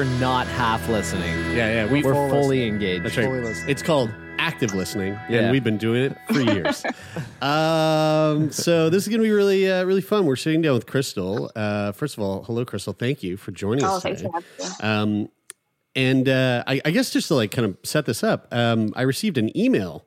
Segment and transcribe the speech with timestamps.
[0.00, 1.28] We're we're not half listening.
[1.54, 1.92] Yeah, yeah.
[1.92, 2.68] We, We're Full fully listening.
[2.72, 3.04] engaged.
[3.04, 3.26] That's right.
[3.26, 3.68] Fully listening.
[3.68, 5.40] It's called active listening, Yeah.
[5.40, 6.82] and we've been doing it for years.
[7.42, 10.24] um, so this is going to be really, uh, really fun.
[10.24, 11.50] We're sitting down with Crystal.
[11.54, 12.94] Uh, first of all, hello, Crystal.
[12.94, 14.30] Thank you for joining Oh, us thanks today.
[14.32, 15.22] for having me.
[15.24, 15.28] Um,
[15.94, 19.02] and uh, I, I guess just to like kind of set this up, um, I
[19.02, 20.06] received an email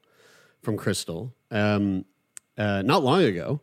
[0.63, 2.05] from Crystal um,
[2.57, 3.61] uh, not long ago,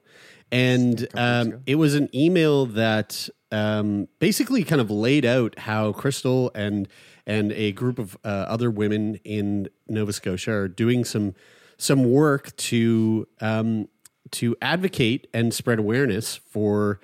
[0.52, 6.50] and um, it was an email that um, basically kind of laid out how Crystal
[6.54, 6.88] and
[7.26, 11.34] and a group of uh, other women in Nova Scotia are doing some
[11.76, 13.88] some work to um,
[14.32, 17.00] to advocate and spread awareness for.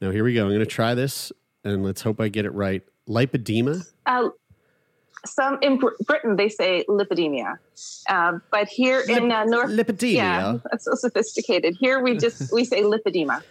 [0.00, 0.44] Now here we go.
[0.44, 1.30] I'm going to try this,
[1.62, 2.82] and let's hope I get it right.
[3.06, 3.86] Lipedema.
[4.06, 4.30] Uh,
[5.26, 7.58] some in Br- Britain they say lipidemia,
[8.08, 10.14] uh, but here in uh, North lipidemia.
[10.14, 11.76] yeah, that's so sophisticated.
[11.78, 13.42] Here we just we say lipedema.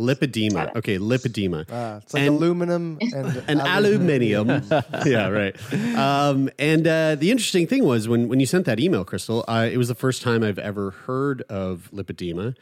[0.00, 0.74] Lipedema.
[0.76, 1.66] Okay, lipedema.
[1.70, 4.48] Ah, it's like And- aluminum and, and aluminium.
[5.06, 5.54] yeah, right.
[5.96, 9.68] Um, and uh, the interesting thing was when, when you sent that email, Crystal, uh,
[9.70, 12.56] it was the first time I've ever heard of lipedema.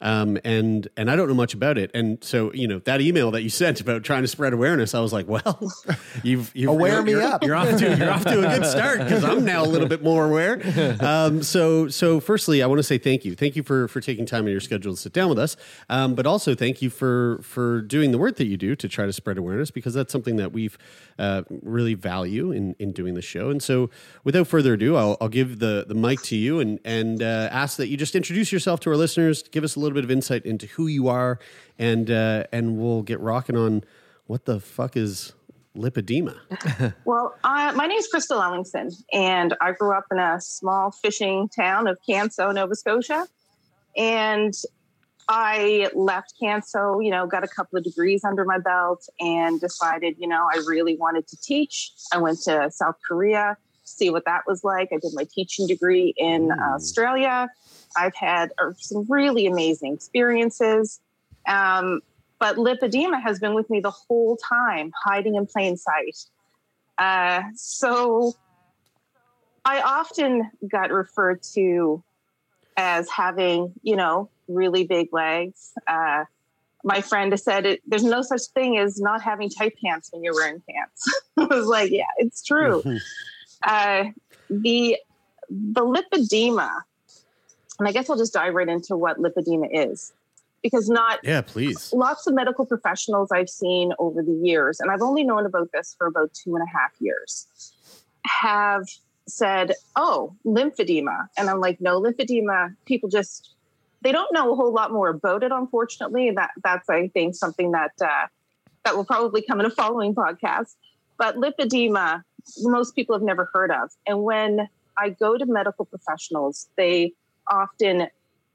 [0.00, 3.30] Um, and and I don't know much about it, and so you know that email
[3.30, 5.72] that you sent about trying to spread awareness, I was like, well,
[6.22, 7.42] you've, you've Aware you're, me you're, up.
[7.42, 10.02] You're off to you're off to a good start because I'm now a little bit
[10.02, 10.60] more aware.
[11.00, 14.26] Um, so so firstly, I want to say thank you, thank you for for taking
[14.26, 15.56] time in your schedule to sit down with us,
[15.88, 19.06] um, but also thank you for for doing the work that you do to try
[19.06, 20.78] to spread awareness because that's something that we've
[21.18, 23.50] uh, really value in in doing the show.
[23.50, 23.90] And so,
[24.24, 27.76] without further ado, I'll, I'll give the the mic to you and and uh, ask
[27.78, 30.44] that you just introduce yourself to our listeners, give us a little bit of insight
[30.44, 31.38] into who you are,
[31.78, 33.84] and uh, and we'll get rocking on
[34.26, 35.32] what the fuck is
[35.76, 36.36] lipedema.
[37.04, 41.48] Well, uh, my name is Crystal Ellingsen, and I grew up in a small fishing
[41.48, 43.26] town of Canso, Nova Scotia.
[43.96, 44.54] And
[45.28, 50.16] I left Canso, you know, got a couple of degrees under my belt and decided,
[50.18, 51.92] you know, I really wanted to teach.
[52.12, 54.88] I went to South Korea, to see what that was like.
[54.92, 57.48] I did my teaching degree in Australia.
[57.96, 61.00] I've had uh, some really amazing experiences.
[61.48, 62.00] Um,
[62.38, 66.18] but lipedema has been with me the whole time, hiding in plain sight.
[66.98, 68.34] Uh, so
[69.64, 72.02] I often got referred to
[72.76, 75.72] as having, you know, really big legs.
[75.86, 76.24] Uh,
[76.84, 80.34] my friend said it, there's no such thing as not having tight pants when you're
[80.34, 81.22] wearing pants.
[81.36, 82.82] I was like, yeah, it's true.
[83.62, 84.04] uh,
[84.50, 84.96] the
[85.50, 86.70] the lipedema,
[87.78, 90.12] and I guess I'll just dive right into what lipedema is,
[90.62, 91.92] because not Yeah, please.
[91.92, 95.94] lots of medical professionals I've seen over the years, and I've only known about this
[95.96, 97.46] for about two and a half years,
[98.26, 98.84] have
[99.26, 102.74] said, "Oh, lymphedema," and I'm like, "No, lymphedema.
[102.84, 103.54] People just
[104.02, 105.50] they don't know a whole lot more about it.
[105.52, 108.26] Unfortunately, that that's I think something that uh,
[108.84, 110.74] that will probably come in a following podcast.
[111.16, 112.22] But lipedema,
[112.60, 117.12] most people have never heard of, and when I go to medical professionals, they
[117.48, 118.08] often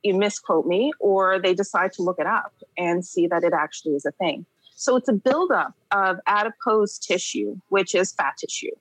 [0.03, 3.95] you misquote me or they decide to look it up and see that it actually
[3.95, 4.45] is a thing.
[4.75, 8.71] So it's a buildup of adipose tissue, which is fat tissue,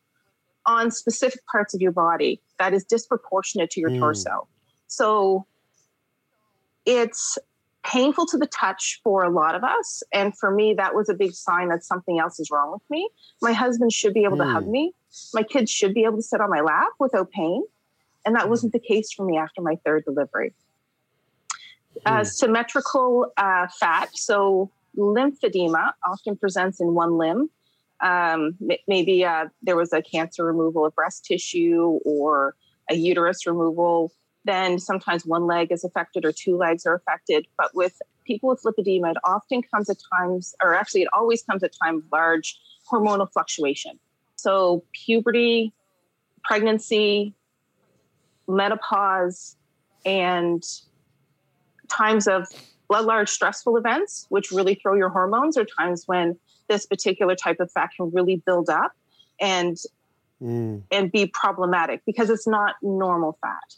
[0.68, 3.98] on specific parts of your body that is disproportionate to your Mm.
[3.98, 4.46] torso.
[4.87, 5.46] So
[6.84, 7.38] it's
[7.84, 10.02] painful to the touch for a lot of us.
[10.12, 13.08] And for me, that was a big sign that something else is wrong with me.
[13.40, 14.70] My husband should be able to hug Mm.
[14.70, 14.94] me.
[15.32, 17.64] My kids should be able to sit on my lap without pain.
[18.26, 20.52] And that wasn't the case for me after my third delivery.
[22.04, 24.10] Uh, symmetrical uh, fat.
[24.14, 27.50] So lymphedema often presents in one limb.
[28.00, 28.56] Um,
[28.86, 32.54] maybe uh, there was a cancer removal of breast tissue or
[32.90, 34.12] a uterus removal.
[34.44, 37.46] Then sometimes one leg is affected or two legs are affected.
[37.56, 41.62] But with people with lipedema, it often comes at times, or actually, it always comes
[41.62, 42.58] at time of large
[42.90, 43.98] hormonal fluctuation.
[44.36, 45.72] So puberty,
[46.44, 47.34] pregnancy,
[48.46, 49.56] menopause,
[50.06, 50.62] and
[51.88, 52.46] times of
[52.88, 56.38] blood large stressful events, which really throw your hormones, or times when
[56.69, 58.93] this particular type of fat can really build up
[59.41, 59.76] and
[60.41, 60.82] Mm.
[60.93, 63.75] and be problematic because it's not normal fat.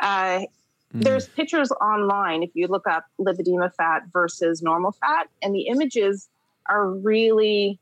[0.00, 0.46] Uh,
[0.94, 1.04] Mm.
[1.04, 6.28] There's pictures online if you look up lipedema fat versus normal fat, and the images
[6.66, 7.78] are really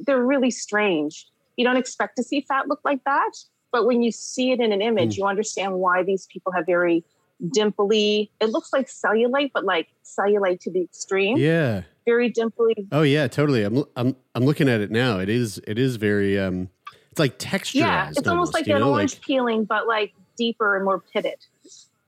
[0.00, 1.28] they're really strange.
[1.56, 3.32] You don't expect to see fat look like that,
[3.70, 5.18] but when you see it in an image, Mm.
[5.18, 7.04] you understand why these people have very
[7.50, 8.30] dimply.
[8.40, 11.36] It looks like cellulite, but like cellulite to the extreme.
[11.36, 11.82] Yeah.
[12.08, 12.88] Very dimply.
[12.90, 13.64] Oh yeah, totally.
[13.64, 15.18] I'm I'm I'm looking at it now.
[15.18, 16.70] It is it is very um
[17.10, 17.74] it's like texturized.
[17.74, 21.44] Yeah, it's almost like an know, orange peeling, but like deeper and more pitted.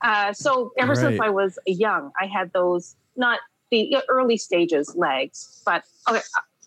[0.01, 5.61] Uh, so ever since I was young, I had those not the early stages legs,
[5.67, 6.21] but okay.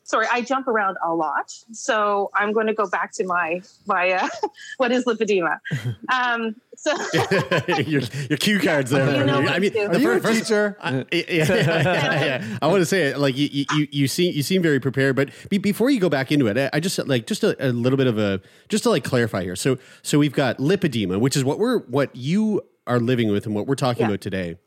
[0.05, 4.11] Sorry, I jump around a lot, so I'm going to go back to my my
[4.11, 4.27] uh,
[4.77, 5.59] what is lipedema.
[6.11, 6.91] Um, so
[7.87, 9.17] your, your cue cards there.
[9.19, 12.25] You know I mean, what the Are you fir- a first- I, yeah, yeah, yeah,
[12.25, 12.57] yeah.
[12.61, 15.15] I want to say it like you, you, you- you seem you seem very prepared,
[15.15, 17.71] but be, before you go back into it, I, I just like just a, a
[17.71, 19.55] little bit of a just to like clarify here.
[19.55, 23.55] So so we've got lipedema, which is what we're what you are living with and
[23.55, 24.07] what we're talking Yeah.
[24.09, 24.57] about today.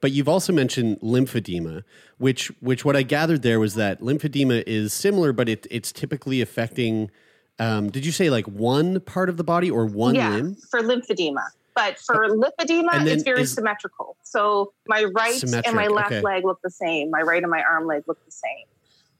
[0.00, 1.84] But you've also mentioned lymphedema,
[2.18, 6.40] which which what I gathered there was that lymphedema is similar, but it, it's typically
[6.40, 7.10] affecting.
[7.58, 10.56] Um, did you say like one part of the body or one yeah, limb?
[10.70, 11.44] for lymphedema.
[11.74, 14.16] But for And then it's very is- symmetrical.
[14.24, 16.20] So my right and my left okay.
[16.20, 17.10] leg look the same.
[17.10, 18.66] My right and my arm leg look the same.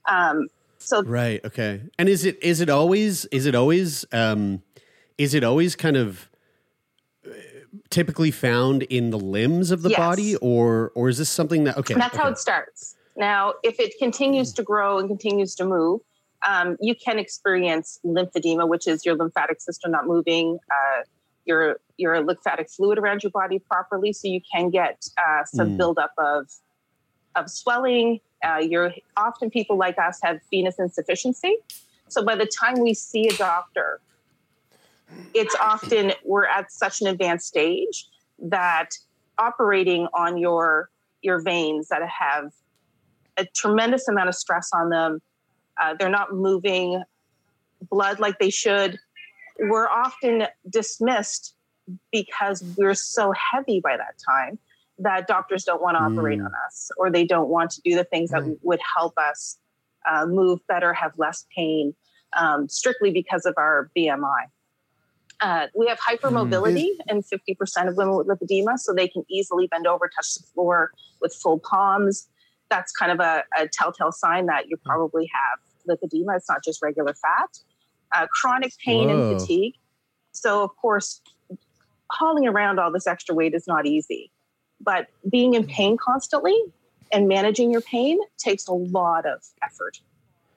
[0.07, 0.47] Um,
[0.77, 1.43] so Right.
[1.45, 1.81] Okay.
[1.97, 4.61] And is it is it always is it always um
[5.17, 6.32] is it always kind of uh,
[7.89, 9.97] typically found in the limbs of the Yes.
[9.99, 12.95] body or or is this something that okay that's how it starts.
[13.15, 16.01] Now, if it continues to grow and continues to move,
[16.47, 21.01] um, you can experience lymphedema, which is your lymphatic system not moving, uh,
[21.45, 25.77] your your lymphatic fluid around your body properly, so you can get uh, some Mm.
[25.77, 26.49] buildup of
[27.35, 28.19] of swelling.
[28.43, 31.55] Uh, you're often people like us have venous insufficiency,
[32.07, 33.99] so by the time we see a doctor,
[35.33, 38.07] it's often we're at such an advanced stage
[38.39, 38.89] that
[39.37, 40.89] operating on your
[41.21, 42.51] your veins that have
[43.37, 45.19] a tremendous amount of stress on them.
[45.81, 47.01] Uh, they're not moving
[47.89, 48.97] blood like they should.
[49.59, 51.55] We're often dismissed
[52.11, 54.59] because we're so heavy by that time
[54.99, 56.45] that doctors don't want to operate Mm.
[56.45, 59.57] on us or they don't want to do the things that would help us
[60.09, 61.95] uh, move better, have less pain,
[62.37, 64.45] um, strictly because of our BMI.
[65.43, 69.85] Uh, we have hypermobility in 50% of women with lipedema, so they can easily bend
[69.85, 72.29] over, touch the floor with full palms.
[72.69, 76.37] That's kind of a, a telltale sign that you probably have lipedema.
[76.37, 77.57] It's not just regular fat.
[78.13, 79.31] Uh, chronic pain Whoa.
[79.31, 79.73] and fatigue.
[80.31, 81.19] So, of course,
[82.09, 84.31] hauling around all this extra weight is not easy,
[84.79, 86.57] but being in pain constantly
[87.11, 89.99] and managing your pain takes a lot of effort.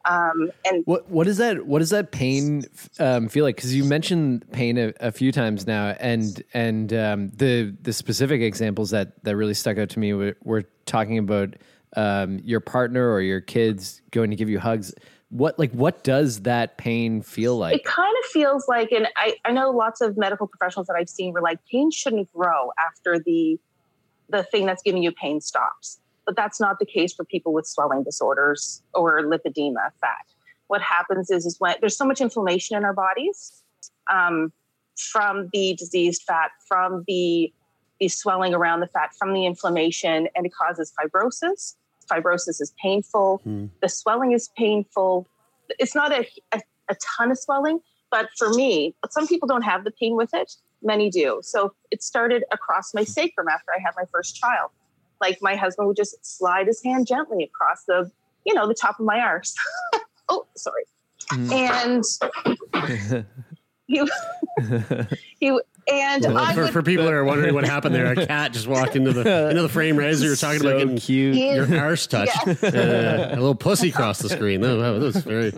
[0.06, 1.66] Um, and What what is that?
[1.66, 2.64] What does that pain
[3.00, 3.56] um, feel like?
[3.56, 8.40] Because you mentioned pain a, a few times now, and and um, the the specific
[8.40, 11.56] examples that that really stuck out to me were, were talking about
[11.96, 14.94] um, your partner or your kids going to give you hugs.
[15.30, 17.74] What like what does that pain feel like?
[17.74, 21.08] it kind of feels like, and I, I know lots of medical professionals that I've
[21.08, 23.58] seen were like, pain shouldn't grow after the
[24.28, 25.98] the thing that's giving you pain stops.
[26.26, 30.26] But that's not the case for people with swelling disorders or lipedema, fat.
[30.66, 33.62] What happens is, is when there's so much inflammation in our bodies
[34.10, 34.52] um,
[34.96, 37.52] from the diseased fat, from the
[37.98, 41.76] the swelling around the fat, from the inflammation, and it causes fibrosis.
[42.10, 43.40] Fibrosis is painful.
[43.44, 43.66] Hmm.
[43.80, 45.26] The swelling is painful.
[45.78, 47.80] It's not a, a, a ton of swelling,
[48.10, 50.52] but for me, some people don't have the pain with it.
[50.82, 51.40] Many do.
[51.42, 54.70] So it started across my sacrum after I had my first child.
[55.20, 58.10] Like my husband would just slide his hand gently across the,
[58.44, 59.54] you know, the top of my arse.
[60.28, 60.84] oh, sorry.
[61.32, 62.04] Mm.
[62.72, 63.26] And
[63.86, 64.02] he,
[65.40, 68.26] he, and Well, I for, would, for people that are wondering what happened there, a
[68.26, 70.78] cat just walked into the into the frame right as you were talking so about
[70.80, 71.36] getting cute.
[71.36, 72.36] your arse touched.
[72.46, 72.62] Yes.
[72.64, 74.60] Uh, a little pussy crossed the screen.
[74.60, 75.52] Wow, that was very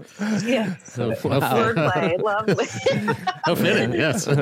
[0.47, 2.67] yeah, how, wordplay, lovely.
[3.45, 3.93] how fitting.
[3.93, 4.25] Yes.
[4.25, 4.33] so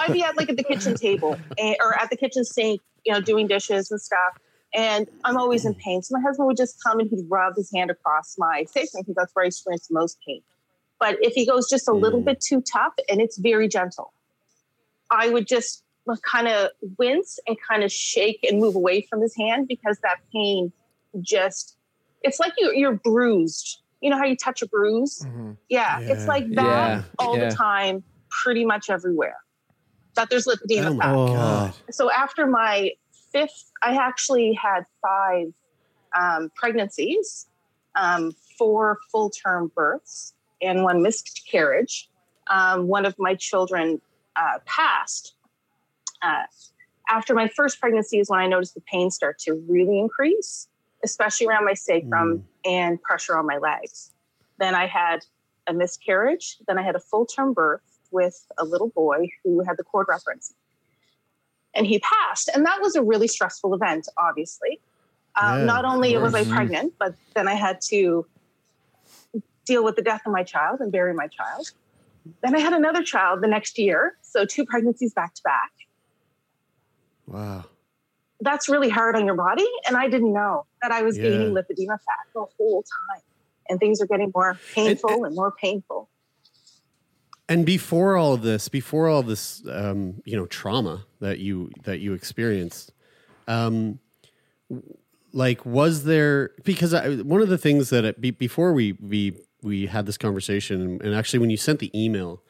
[0.00, 3.12] I'd be at like at the kitchen table and, or at the kitchen sink, you
[3.12, 4.38] know, doing dishes and stuff.
[4.74, 6.02] And I'm always in pain.
[6.02, 9.14] So my husband would just come and he'd rub his hand across my sacrum because
[9.16, 10.40] that's where I experience the most pain.
[10.98, 12.24] But if he goes just a little Mm.
[12.24, 14.12] bit too tough and it's very gentle,
[15.14, 15.82] I would just
[16.22, 20.18] kind of wince and kind of shake and move away from his hand because that
[20.32, 20.72] pain
[21.20, 21.76] just,
[22.22, 23.80] it's like you, you're bruised.
[24.00, 25.26] You know how you touch a bruise?
[25.68, 27.48] Yeah, it's like that Yeah, all yeah.
[27.48, 29.36] the time pretty much everywhere
[30.14, 30.90] that there's lipedema.
[30.90, 31.74] Oh my god.
[31.90, 32.90] So after my
[33.32, 35.46] fifth, I actually had five
[36.16, 37.46] um, pregnancies,
[37.94, 42.08] um, four full term births, and one miscarriage.
[42.48, 44.00] Um, one of my children
[44.36, 45.34] uh, passed.
[46.22, 46.44] Uh,
[47.08, 50.68] after my first pregnancy is when I noticed the pain start to really increase,
[51.02, 54.10] especially around my sacrum and pressure on my legs.
[54.58, 55.24] Then I had
[55.66, 56.56] a miscarriage.
[56.66, 60.06] Then I had a full term birth with a little boy who had the cord
[60.08, 60.54] reference.
[61.74, 62.48] And he passed.
[62.54, 64.80] And that was a really stressful event, obviously.
[65.40, 68.24] Um, Yeah, not only was I pregnant, but then I had to
[69.64, 71.72] deal with the death of my child and bury my child.
[72.42, 74.16] Then I had another child the next year.
[74.34, 75.70] So two pregnancies back to back.
[77.28, 77.66] Wow.
[78.40, 79.66] That's really hard on your body.
[79.86, 81.28] And I didn't know that I was Yeah.
[81.28, 83.22] gaining lipedema fat the whole time.
[83.68, 86.10] And things are getting more painful and more painful.
[87.48, 92.00] And before all of this, before all this, um, you know, trauma that you that
[92.00, 92.92] you experienced,
[93.46, 94.00] um,
[95.32, 96.50] like, was there?
[96.64, 100.18] Because I, one of the things that it, be, before we we we had this
[100.18, 102.42] conversation, and actually when you sent the email,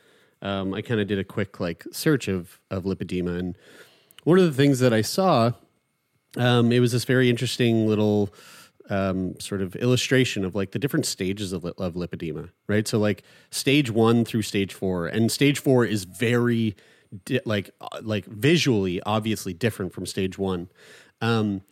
[0.44, 3.58] um, I kind of did a quick like search of of lipedema, and
[4.24, 5.52] one of the things that I saw,
[6.36, 8.32] um, it was this very interesting little
[8.90, 12.86] um, sort of illustration of like the different stages of, of lipedema, right?
[12.86, 16.76] So like stage one through stage four, and stage four is very
[17.24, 20.68] di- like uh, like visually obviously different from stage one.
[21.20, 21.62] Um,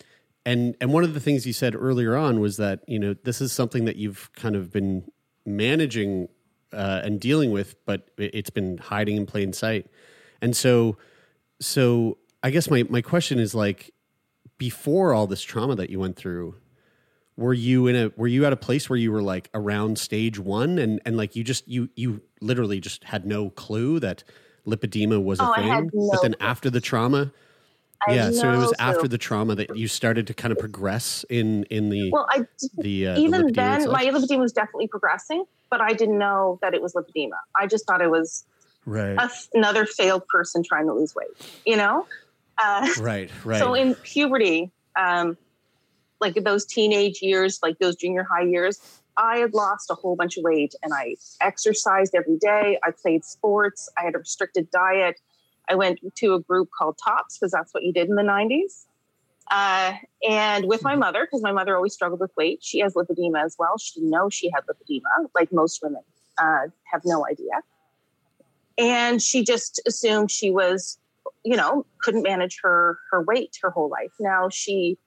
[0.46, 3.40] and and one of the things you said earlier on was that you know this
[3.40, 5.04] is something that you've kind of been
[5.44, 6.28] managing
[6.72, 9.86] uh, and dealing with, but it- it's been hiding in plain sight.
[10.40, 10.96] And so
[11.60, 13.92] so I guess my my question is like
[14.58, 16.56] before all this trauma that you went through
[17.36, 20.38] were you in a were you at a place where you were like around stage
[20.38, 24.22] 1 and and like you just you you literally just had no clue that
[24.66, 27.32] lipedema was a Oh, I thing no but then after the trauma
[28.09, 31.64] yeah so it was after the trauma that you started to kind of progress in
[31.64, 32.47] in the Well, I
[32.78, 33.92] the uh, even lipedema then, itself?
[33.92, 37.38] my lipedema was definitely progressing, but I didn't know that it was lipedema.
[37.56, 38.44] I just thought it was
[38.87, 41.28] right a, another failed person trying to lose weight.
[41.66, 42.06] You know,
[42.62, 45.37] uh, right right so in puberty, um,
[46.21, 48.80] like those teenage years, like those junior high years,
[49.16, 52.78] I had lost a whole bunch of weight, and I exercised every day.
[52.85, 53.88] I played sports.
[53.99, 55.21] I had a restricted diet.
[55.72, 58.84] I went to a group called Tops because that's what you did in the '90s.
[59.50, 59.94] Uh,
[60.28, 63.56] and with my mother, because my mother always struggled with weight, she has lipedema as
[63.58, 63.76] well.
[63.78, 66.02] She didn't know she had lipedema, like most women
[66.38, 67.62] uh, have no idea.
[68.78, 70.98] And she just assumed she was,
[71.44, 74.12] you know, couldn't manage her her weight her whole life.
[74.20, 74.98] Now she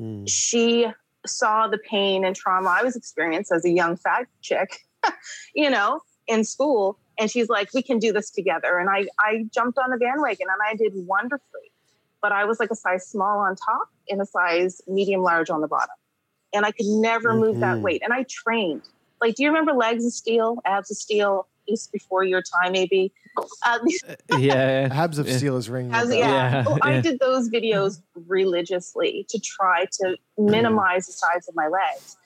[0.00, 0.24] Hmm.
[0.26, 0.86] she
[1.26, 4.78] saw the pain and trauma I was experiencing as a young fat chick,
[5.54, 6.98] you know, in school.
[7.20, 8.78] And she's like, we can do this together.
[8.78, 11.70] And I, I jumped on the bandwagon and I did wonderfully.
[12.22, 15.60] But I was like a size small on top and a size medium large on
[15.60, 15.94] the bottom.
[16.54, 17.82] And I could never move that Mhm.
[17.82, 18.02] weight.
[18.02, 18.82] And I trained.
[19.20, 21.46] Like, do you remember legs of steel, abs of steel?
[21.68, 23.12] This before your time, maybe.
[23.64, 24.02] Uh, these
[24.38, 24.88] yeah.
[24.92, 25.36] Abs of Yeah.
[25.36, 25.94] Steel is ringing.
[25.94, 26.16] as, yeah.
[26.18, 27.00] Yeah, Well, I yeah.
[27.02, 32.16] did those videos religiously to try to minimize the size of my legs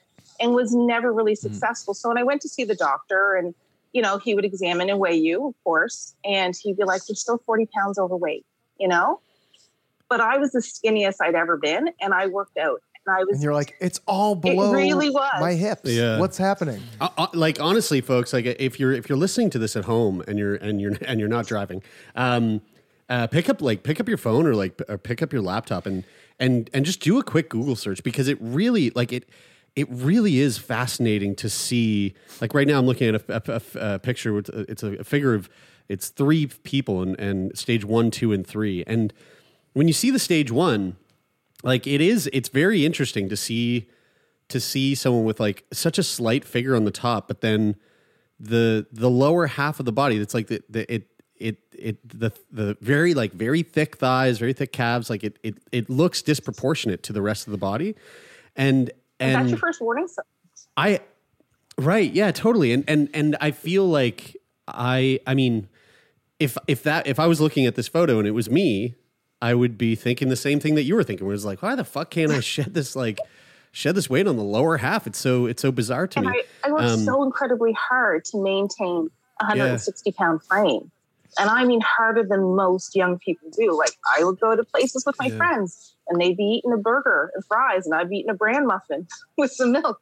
[0.40, 1.92] and was never really successful.
[1.94, 3.54] So when I went to see the doctor and,
[3.94, 7.14] you know, he would examine and weigh you, of course, and he'd be like, you're
[7.16, 8.44] still 40 pounds overweight,
[8.78, 9.20] you know?
[10.10, 13.34] But I was the skinniest I'd ever been and I worked out and I was
[13.34, 15.40] And you're like, it's all below it really was.
[15.40, 15.88] my hips.
[15.88, 16.18] Yeah.
[16.18, 16.82] What's happening?
[17.00, 20.22] Uh, uh, like honestly, folks, like if you're if you're listening to this at home
[20.26, 21.82] and you're and you're and you're not driving,
[22.16, 22.62] um,
[23.08, 25.86] uh, pick up like pick up your phone or like or pick up your laptop
[25.86, 26.04] and
[26.38, 29.28] and and just do a quick Google search because it really like it
[29.76, 32.14] it really is fascinating to see.
[32.40, 35.02] Like right now, I'm looking at a, a- a- a picture with uh, it's a,
[35.04, 35.48] figure of
[35.88, 39.12] it's three people and and stage one, two, and three, and
[39.72, 40.96] when you see the stage one,
[41.62, 43.88] like it is it's very interesting to see
[44.48, 47.74] to see someone with like such a slight figure on the top but then
[48.38, 52.30] the the lower half of the body that's like the, the it it it the
[52.52, 57.02] the very like very thick thighs very thick calves like it it it looks disproportionate
[57.02, 57.94] to the rest of the body
[58.54, 60.24] and that's and your first warning sign.
[60.76, 61.00] I
[61.78, 62.72] right, yeah, totally.
[62.72, 64.36] And and and I feel like
[64.68, 65.68] I I mean
[66.38, 68.94] if if that if I was looking at this photo and it was me,
[69.40, 71.26] I would be thinking the same thing that you were thinking.
[71.26, 73.18] Where it's like, why the fuck can't I shed this like
[73.72, 75.06] shed this weight on the lower half?
[75.06, 76.42] It's so it's so bizarre to And me.
[76.64, 80.90] I, I worked Um, so incredibly hard to maintain a 160 pound frame.
[81.38, 83.76] And I mean harder than most young people do.
[83.76, 85.36] Like I would go to places with my Yeah.
[85.36, 88.66] friends and they'd be eating a burger and fries and I'd be eating a bran
[88.66, 90.00] muffin with some milk.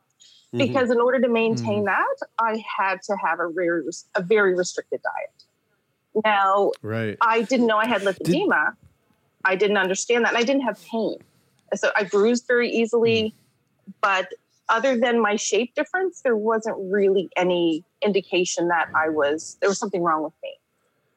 [0.54, 0.58] Mhm.
[0.58, 3.82] Because in order to maintain that, I had to have a very
[4.14, 6.24] a very restricted diet.
[6.24, 7.16] Now, Right.
[7.22, 8.74] I didn't know I had lipedema.
[9.44, 10.34] I didn't understand that.
[10.34, 11.16] And I didn't have pain.
[11.74, 13.34] So I bruised very easily.
[14.02, 14.28] But
[14.68, 19.78] other than my shape difference, there wasn't really any indication that I was, there was
[19.78, 20.54] something wrong with me.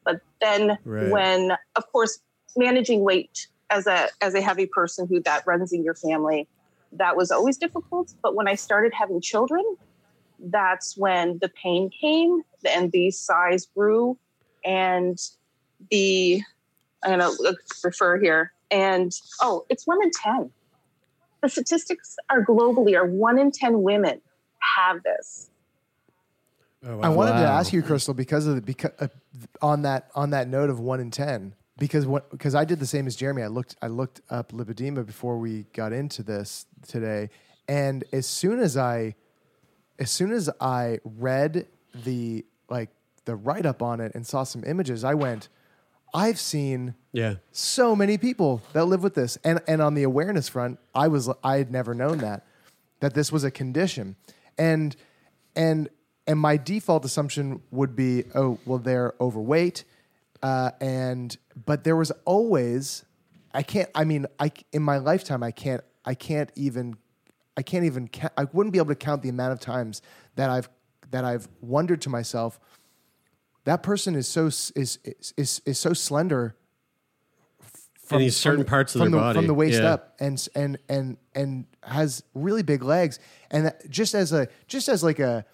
[0.06, 1.10] But then Right.
[1.12, 2.20] when, of course,
[2.56, 6.48] managing weight as a, as a heavy person who that runs in your family,
[6.92, 8.12] that was always difficult.
[8.22, 9.64] But when I started having children,
[10.40, 14.18] that's when the pain came and the size grew
[14.64, 15.18] and
[15.92, 16.42] the
[17.04, 20.52] i'm going to refer here and oh it's one in 10
[21.42, 24.22] the statistics are globally are one in 10 women
[24.76, 25.50] have this
[26.88, 29.08] Oh, I wanted to ask you, Crystal, because of the because uh,
[29.62, 32.86] on that on that note of one in ten, because what because I did the
[32.86, 33.44] same as Jeremy.
[33.44, 37.30] I looked I looked up lipedema before we got into this today,
[37.68, 39.16] and as soon as I
[40.00, 41.68] as soon as I read
[42.04, 42.90] the like
[43.26, 45.50] the write up on it and saw some images, I went,
[46.14, 47.36] I've seen Yeah.
[47.52, 51.30] so many people that live with this and and on the awareness front i was
[51.44, 52.46] i had never known that
[53.00, 54.16] that this was a condition
[54.58, 54.96] and
[55.56, 55.90] and
[56.28, 59.84] and my default assumption would be oh well they're overweight
[60.44, 63.06] uh, and but there was always
[63.54, 66.96] i can't i mean i in my lifetime i can't i can't even
[67.58, 70.02] i can't even ca- i wouldn't be able to count the amount of times
[70.36, 70.70] that i've
[71.12, 72.60] that i've wondered to myself
[73.64, 75.00] that person is so is is
[75.38, 76.56] is, is so slender
[78.12, 79.38] In these certain parts of from their the, body.
[79.40, 79.94] from the waist Yeah.
[79.94, 84.90] up and and and and has really big legs and that, just as a just
[84.90, 85.46] as like a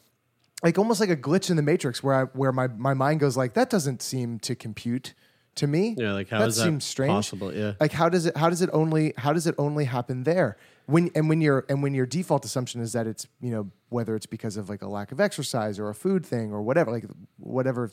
[0.63, 3.35] like almost like a glitch in the matrix where I where my my mind goes
[3.37, 5.13] like that doesn't seem to compute
[5.55, 7.53] to me Yeah, like, how that is that seems strange possible?
[7.53, 7.73] Yeah.
[7.79, 11.09] like how does it how does it only how does it only happen there when
[11.13, 14.25] and when your and when your default assumption is that it's you know whether it's
[14.25, 17.05] because of like a lack of exercise or a food thing or whatever like
[17.37, 17.91] whatever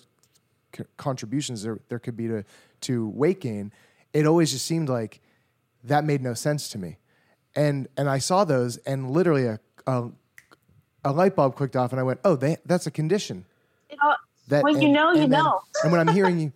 [0.76, 2.44] c- contributions there, there could be to
[2.82, 3.72] to weight gain
[4.12, 5.20] it always just seemed like
[5.82, 6.98] that made no sense to me
[7.56, 10.10] and and i saw those and literally a a,
[11.04, 13.44] a light bulb clicked off and i went oh they, that's a condition.
[13.90, 14.14] You know,
[14.48, 15.60] that when you and- know you then- know.
[15.82, 16.52] and when i'm hearing you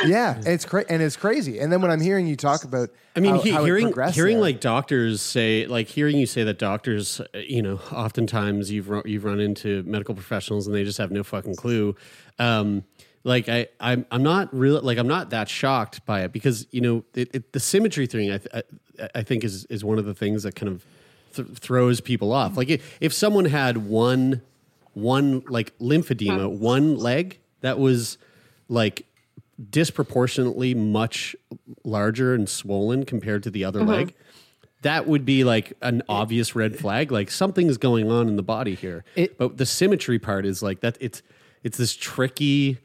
[0.06, 1.60] yeah it's cra- and it's crazy.
[1.60, 4.14] And then when i'm hearing you talk about I mean, how, he, how hearing progressed
[4.16, 8.70] hearing there, like doctors say, like hearing you say that doctors, uh, you know, oftentimes
[8.72, 11.96] you've run, you've run into medical professionals and they just have no fucking clue.
[12.40, 12.84] Um,
[13.24, 16.80] like I, I'm, I'm not really like I'm not that shocked by it because you
[16.80, 18.54] know it, it, the symmetry thing I, th-
[19.00, 20.84] I, I think is is one of the things that kind of
[21.44, 22.56] th- throws people off.
[22.56, 24.42] Like if, if someone had one
[24.94, 26.48] one like lymphedema, uh-huh.
[26.48, 28.18] one leg that was
[28.68, 29.06] like
[29.70, 31.34] disproportionately much
[31.84, 33.92] larger and swollen compared to the other uh-huh.
[33.92, 34.14] leg,
[34.82, 37.10] that would be like an obvious red flag.
[37.10, 39.04] Like something's going on in the body here.
[39.16, 40.96] It- but the symmetry part is like that.
[41.00, 41.22] It's
[41.64, 42.78] it's this tricky,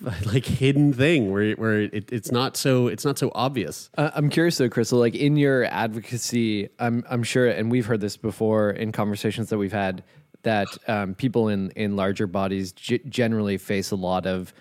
[0.26, 3.90] like hidden thing where where it, it's not so it's not so obvious.
[3.98, 4.98] Uh, I'm curious though, Crystal.
[4.98, 9.58] Like in your advocacy, I'm I'm sure, and we've heard this before in conversations that
[9.58, 10.04] we've had
[10.42, 14.52] that um, people in in larger bodies g- generally face a lot of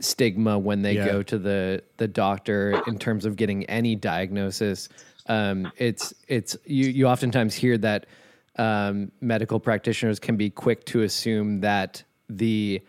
[0.00, 1.04] stigma when they Yeah.
[1.06, 4.88] go to the the doctor in terms of getting any diagnosis.
[5.26, 8.06] Um, it's it's you you oftentimes hear that
[8.56, 12.82] um, medical practitioners can be quick to assume that the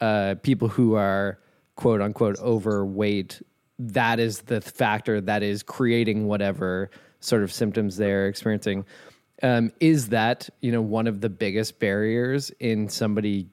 [0.00, 1.38] uh, people who are
[1.78, 3.40] quote unquote overweight
[3.78, 8.84] that is the factor that is creating whatever sort of symptoms they're experiencing.
[9.44, 13.46] Um, is that you know one of the biggest barriers in somebody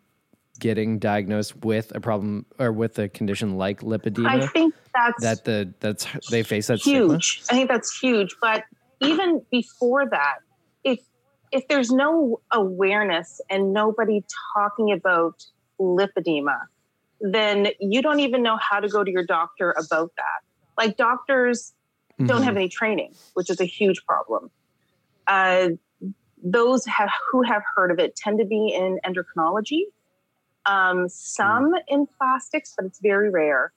[0.60, 4.28] getting diagnosed with a problem or with a condition like lipedema?
[4.28, 7.14] i think that's that the that's they face that stigma.
[7.14, 7.44] huge.
[7.52, 8.36] I think that's huge.
[8.42, 8.64] But
[9.02, 10.40] even before that,
[10.84, 11.00] if
[11.52, 14.24] if there's no awareness and nobody
[14.56, 15.46] talking about
[15.80, 16.58] lipedema,
[17.34, 20.42] then you don't even know how to go to your doctor about that.
[20.78, 21.74] Like doctors
[22.26, 24.52] don't have any training, which is a huge problem.
[25.28, 25.70] Uh,
[26.44, 29.84] those have, who have heard of it tend to be in endocrinology,
[30.66, 33.74] um, some in plastics, but it's very rare.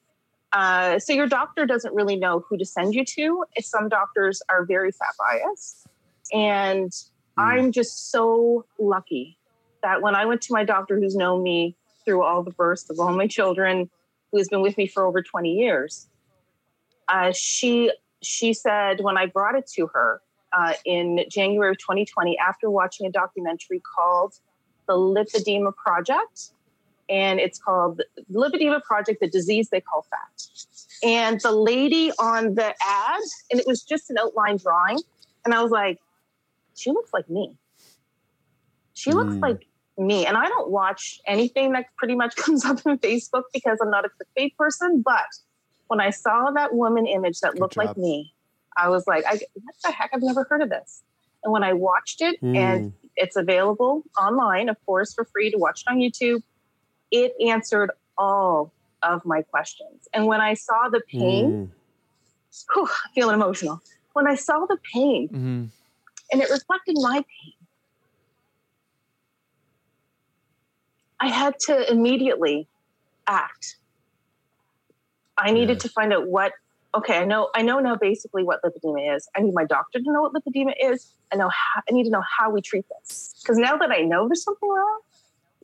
[0.52, 3.44] Uh, so your doctor doesn't really know who to send you to.
[3.61, 5.87] Some doctors are very fat biased,
[6.32, 6.92] and
[7.37, 9.38] I'm just so lucky
[9.82, 11.76] that when I went to my doctor, who's known me
[12.09, 13.90] through all the births of all my children,
[14.33, 16.09] who has been with me for over 20 years,
[17.09, 17.92] uh, she
[18.23, 23.07] she said when I brought it to her uh, in January of 2020, after watching
[23.07, 24.35] a documentary called
[24.87, 26.53] "The Lipedema Project,"
[27.11, 30.42] and it's called the Lipedema Project: The Disease They Call Fat.
[31.05, 34.99] And the lady on the ad, and it was just an outline drawing,
[35.44, 35.99] and I was like,
[36.75, 37.55] she looks like me.
[38.94, 39.42] She looks Mm.
[39.42, 39.67] like
[39.98, 40.26] me.
[40.26, 44.04] And I don't watch anything that pretty much comes up on Facebook because I'm not
[44.04, 45.02] a clickbait person.
[45.02, 45.26] But
[45.88, 48.32] when I saw that woman image that looked like me,
[48.76, 50.11] I was like, I, what the heck?
[50.14, 51.02] I've never heard of this.
[51.44, 55.82] And when I watched it, and it's available online, of course, for free to watch
[55.87, 56.42] it on YouTube,
[57.11, 60.08] it answered all of my questions.
[60.12, 61.72] And when I saw the pain,
[62.74, 63.80] whew, feeling emotional.
[64.12, 65.64] When I saw the pain Mm-hmm.
[66.32, 67.52] and it reflected my pain,
[71.20, 72.68] I had to immediately
[73.26, 73.76] act.
[75.37, 76.52] I needed to find out what.
[76.94, 77.50] Okay, I know.
[77.54, 79.28] I know now basically what lipedema is.
[79.37, 81.12] I need my doctor to know what lipedema is.
[81.33, 81.48] I know.
[81.48, 84.42] How, I need to know how we treat this because now that I know there's
[84.42, 85.00] something wrong,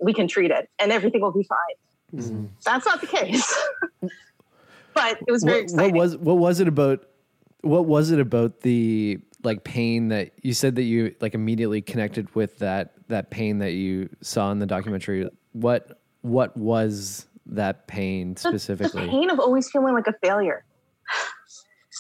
[0.01, 2.23] we can treat it and everything will be fine.
[2.23, 2.47] Mm-hmm.
[2.65, 3.55] That's not the case.
[4.95, 5.95] but it was very what, exciting.
[5.95, 7.07] what was what was it about?
[7.63, 12.35] What was it about the like pain that you said that you like immediately connected
[12.35, 15.29] with that that pain that you saw in the documentary?
[15.55, 18.53] What what was that pain specifically?
[18.53, 19.09] the specifically?
[19.11, 20.65] pain of always feeling like a failure.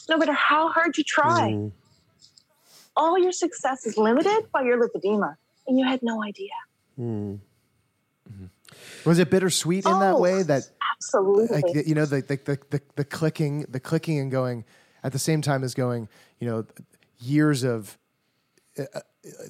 [0.08, 1.70] No matter how hard you try,
[2.96, 5.36] all your success is limited by your lipedema,
[5.66, 6.50] and you had no idea.
[9.06, 11.46] Was it bittersweet in that Oh, way that Absolutely.
[11.62, 14.64] like you know the the, the the the clicking the clicking and going
[15.02, 16.08] at the same time as going
[16.40, 16.64] you know
[17.18, 17.98] years of
[18.78, 19.00] uh, uh,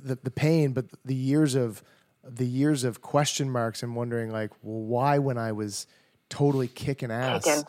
[0.02, 1.82] the the pain but the years of
[2.26, 5.86] the years of question marks and wondering like well, why when I was
[6.28, 7.64] totally kicking ass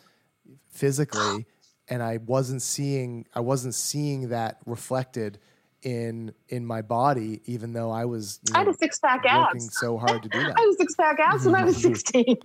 [0.72, 1.46] physically
[1.88, 5.40] and I wasn't seeing I wasn't seeing that reflected
[5.82, 9.62] in in my body even though I was you I had a six pack working
[9.62, 9.78] abs.
[9.80, 10.56] so hard to do that.
[10.60, 12.38] I was six pack abs when I was 16.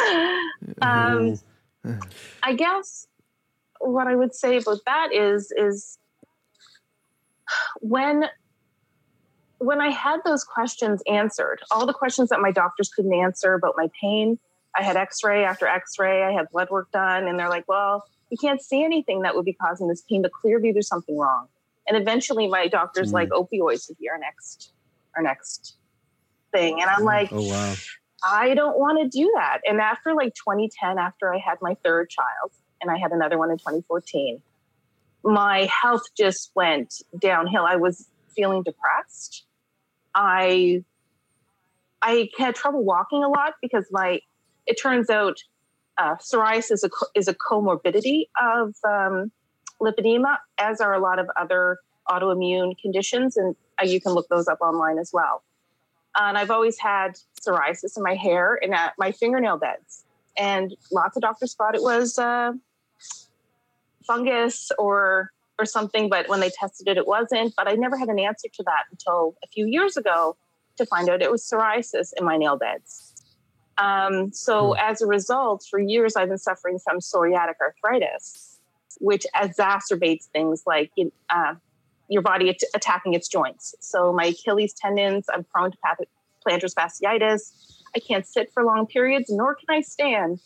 [0.82, 1.38] um,
[2.42, 3.06] I guess
[3.80, 5.98] what I would say about that is is
[7.80, 8.24] when
[9.64, 13.74] when I had those questions answered, all the questions that my doctors couldn't answer about
[13.76, 14.38] my pain,
[14.76, 18.38] I had X-ray after X-ray, I had blood work done, and they're like, "Well, you
[18.38, 21.48] can't see anything that would be causing this pain, but clearly there's something wrong."
[21.86, 23.46] And eventually, my doctor's like, mm.
[23.46, 24.72] "Opioids would be our next,
[25.16, 25.76] our next
[26.52, 27.06] thing," and I'm mm.
[27.06, 27.74] like, Oh wow.
[28.24, 29.58] I don't want to do that.
[29.66, 33.50] And after like 2010, after I had my third child, and I had another one
[33.50, 34.40] in 2014,
[35.24, 37.64] my health just went downhill.
[37.64, 39.44] I was feeling depressed.
[40.14, 40.84] I
[42.02, 44.20] I had trouble walking a lot because my
[44.66, 45.36] it turns out
[45.98, 49.30] uh, psoriasis is a, is a comorbidity of um,
[49.80, 54.48] lipedema, as are a lot of other autoimmune conditions, and uh, you can look those
[54.48, 55.42] up online as well.
[56.16, 60.04] And I've always had psoriasis in my hair and at my fingernail beds.
[60.36, 62.52] And lots of doctors thought it was uh,
[64.06, 67.54] fungus or or something, but when they tested it, it wasn't.
[67.56, 70.36] But I never had an answer to that until a few years ago
[70.78, 73.12] to find out it was psoriasis in my nail beds.
[73.78, 78.58] Um, so as a result, for years I've been suffering from psoriatic arthritis,
[79.00, 80.92] which exacerbates things like
[81.30, 81.54] uh,
[82.08, 83.74] your body at- attacking its joints.
[83.80, 85.98] So my Achilles tendons, I'm prone to path-
[86.46, 87.82] plantar fasciitis.
[87.94, 90.40] I can't sit for long periods, nor can I stand.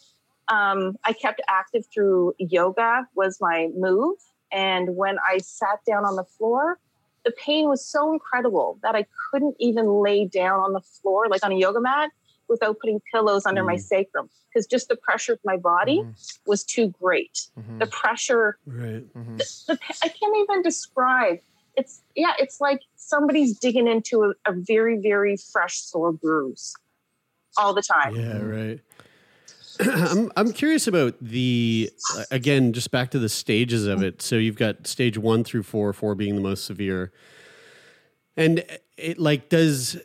[0.48, 4.16] Um, I kept active through yoga was my move,
[4.56, 6.78] and when I sat down on the floor,
[7.26, 11.44] the pain was so incredible that I couldn't even lay down on the floor like
[11.44, 12.10] on a yoga mat
[12.48, 13.80] without putting pillows under my mm.
[13.80, 16.10] sacrum because just the pressure of my body mm-hmm.
[16.46, 17.48] was too great.
[17.58, 17.78] Mm-hmm.
[17.80, 19.04] The pressure Right.
[19.14, 19.36] Mm-hmm.
[19.36, 21.40] the, pa- I can't even describe.
[21.76, 26.74] It's yeah, it's like somebody's digging into a, a very very fresh sore bruise
[27.58, 28.16] all the time.
[28.16, 28.80] Yeah, right.
[29.80, 34.22] I'm I'm curious about the uh, again just back to the stages of it.
[34.22, 37.12] So you've got stage 1 through 4, 4 being the most severe.
[38.36, 38.64] And
[38.96, 39.98] it like does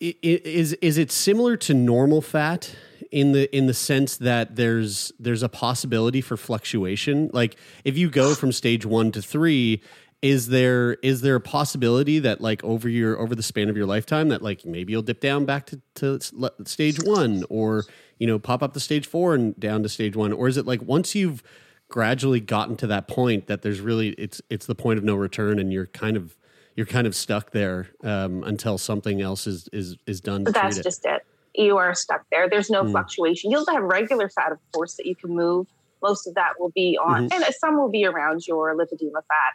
[0.00, 2.74] is is it similar to normal fat
[3.10, 8.10] in the in the sense that there's there's a possibility for fluctuation like if you
[8.10, 9.80] go from stage 1 to 3
[10.22, 13.86] is there is there a possibility that like over your over the span of your
[13.86, 16.18] lifetime that like maybe you'll dip down back to, to
[16.64, 17.84] stage 1 or
[18.18, 20.66] you know pop up to stage 4 and down to stage 1 or is it
[20.66, 21.42] like once you've
[21.88, 25.58] gradually gotten to that point that there's really it's it's the point of no return
[25.58, 26.36] and you're kind of
[26.74, 30.78] you're kind of stuck there um, until something else is is is done to That's
[30.78, 30.82] it.
[30.82, 31.22] just it.
[31.54, 32.50] You are stuck there.
[32.50, 32.90] There's no Hmm.
[32.90, 33.50] fluctuation.
[33.50, 35.66] You'll have regular fat, of course, that you can move.
[36.02, 37.32] Most of that will be on, Mhm.
[37.34, 39.54] and some will be around your lipedema fat.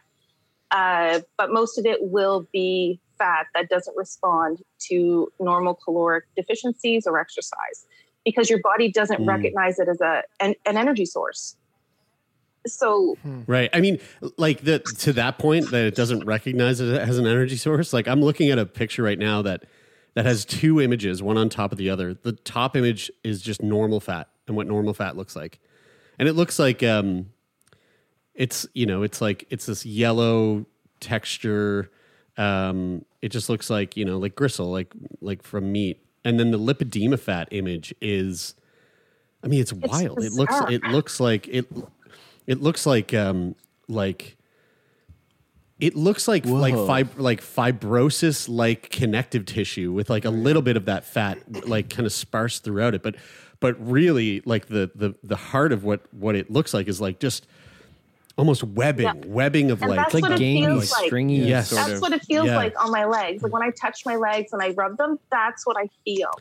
[0.71, 7.05] Uh, but most of it will be fat that doesn't respond to normal caloric deficiencies
[7.05, 7.85] or exercise
[8.25, 9.27] because your body doesn't Hmm.
[9.27, 11.55] recognize it as a an, an energy source.
[12.67, 13.69] So Right.
[13.73, 13.99] I mean,
[14.37, 17.91] like the to that point that it doesn't recognize it as an energy source.
[17.91, 19.65] Like I'm looking at a picture right now that
[20.13, 22.13] that has two images, one on top of the other.
[22.13, 25.59] The top image is just normal fat and what normal fat looks like,
[26.19, 27.27] and it looks like um,
[28.35, 30.65] it's you know it's like it's this yellow
[30.99, 31.91] texture.
[32.37, 36.05] Um, it just looks like you know like gristle, like like from meat.
[36.23, 38.53] And then the lipedema fat image is,
[39.43, 40.23] I mean, it's, wild.
[40.23, 41.65] It looks it looks like it
[42.47, 43.55] it looks like um
[43.87, 44.37] like
[45.79, 50.77] it looks like like fib- like fibrosis like connective tissue with like a little bit
[50.77, 53.15] of that fat like kind of sparse throughout it but
[53.59, 57.19] but really like the the the heart of what what it looks like is like
[57.19, 57.47] just
[58.37, 59.13] almost webbing Yeah.
[59.27, 60.83] webbing of And like that's like what it gamey, like.
[60.85, 61.69] stringy, Yes.
[61.69, 62.01] sort That's of.
[62.01, 62.55] what it feels Yeah.
[62.57, 63.43] like on my legs.
[63.43, 66.31] Like when I touch my legs and I rub them, that's what I feel.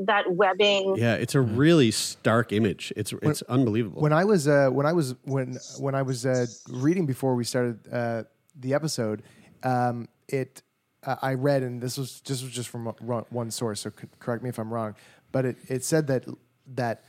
[0.00, 0.94] That webbing.
[0.96, 4.92] yeah it's a really stark image it's it's unbelievable when I was uh, when I
[4.92, 8.22] was when when I was uh, reading before we started uh,
[8.54, 9.24] the episode,
[9.64, 10.62] um, it
[11.02, 13.80] uh, I read and this was this was just from one one source.
[13.80, 14.94] So correct me if I'm wrong,
[15.32, 16.24] but it, it said that
[16.76, 17.02] that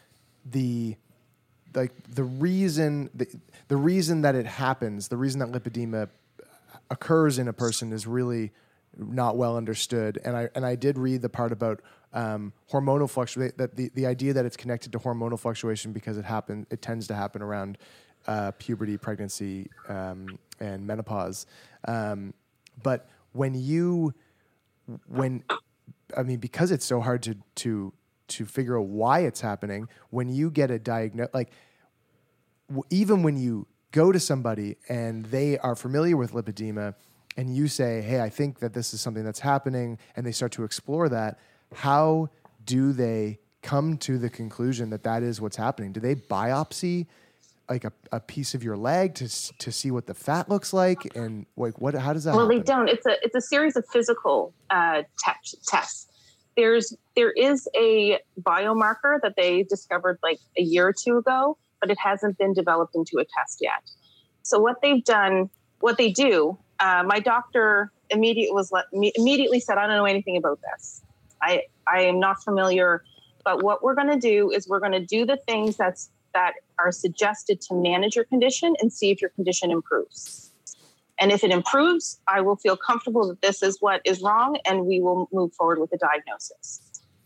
[0.43, 0.95] the
[1.73, 3.27] like the reason the,
[3.67, 6.10] the reason that it happens, the reason that lipedema
[6.89, 8.51] occurs in a person is really
[8.97, 10.19] not well understood.
[10.23, 11.82] And I and I did read the part about
[12.13, 13.53] um, hormonal fluctuation.
[13.58, 17.08] That the, the idea that it's connected to hormonal fluctuation because it happen it tends
[17.08, 17.77] to happen around
[18.27, 21.45] uh, puberty, pregnancy, um, and menopause.
[21.88, 22.34] Um,
[22.82, 24.13] but when you
[25.08, 25.43] when
[26.17, 27.93] I mean because it's so hard to to
[28.29, 31.51] to figure out why it's happening when you get a diagnose like
[32.67, 36.93] w- even when you go to somebody and they are familiar with lipedema
[37.37, 40.51] and you say, Hey, I think that this is something that's happening, and they start
[40.53, 41.39] to explore that,
[41.73, 42.29] how
[42.65, 45.93] do they come to the conclusion that that is what's happening?
[45.93, 47.07] Do they biopsy
[47.69, 49.27] like a, a piece of your leg to,
[49.59, 51.15] to see what the fat looks like?
[51.15, 52.57] And like, what, how does that Well, happen?
[52.57, 52.89] they don't.
[52.89, 56.07] It's a it's a series of physical uh, te- tests.
[56.60, 61.89] There's there is a biomarker that they discovered like a year or two ago, but
[61.89, 63.82] it hasn't been developed into a test yet.
[64.43, 69.62] So what they've done, what they do, uh, my doctor immediately was let, me, immediately
[69.62, 71.02] said, "I don't know anything about this.
[71.41, 73.06] I I am not familiar."
[73.45, 76.56] But what we're going to do is we're going to do the things that's that
[76.78, 80.48] are suggested to manage your condition and see if your condition improves.
[81.19, 84.86] And if it improves, I will feel comfortable that this is what is wrong and
[84.86, 86.82] we will move forward with the diagnosis.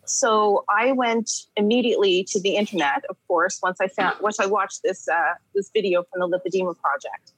[0.06, 4.82] So I went immediately to the internet, of course, once I found once I watched
[4.84, 7.32] this uh, this video from the Lipedema Project.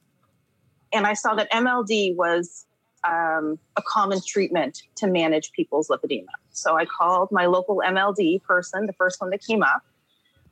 [0.92, 2.66] And I saw that MLD was
[3.04, 6.26] um, a common treatment to manage people's lipedema.
[6.50, 9.82] So I called my local MLD person, the first one that came up.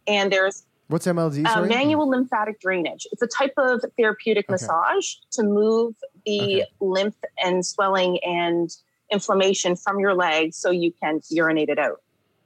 [0.07, 1.47] And there's What's MLD?
[1.47, 3.07] uh, manual lymphatic drainage.
[3.11, 5.95] It's a type of therapeutic massage to move
[6.27, 6.67] the Okay.
[6.81, 8.71] lymph and swelling and
[9.11, 12.03] inflammation from your leg so you can urinate it out,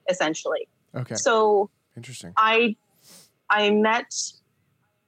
[0.09, 0.69] essentially.
[0.95, 1.15] okay.
[1.17, 2.33] So Interesting.
[2.37, 2.77] I
[3.51, 4.13] I met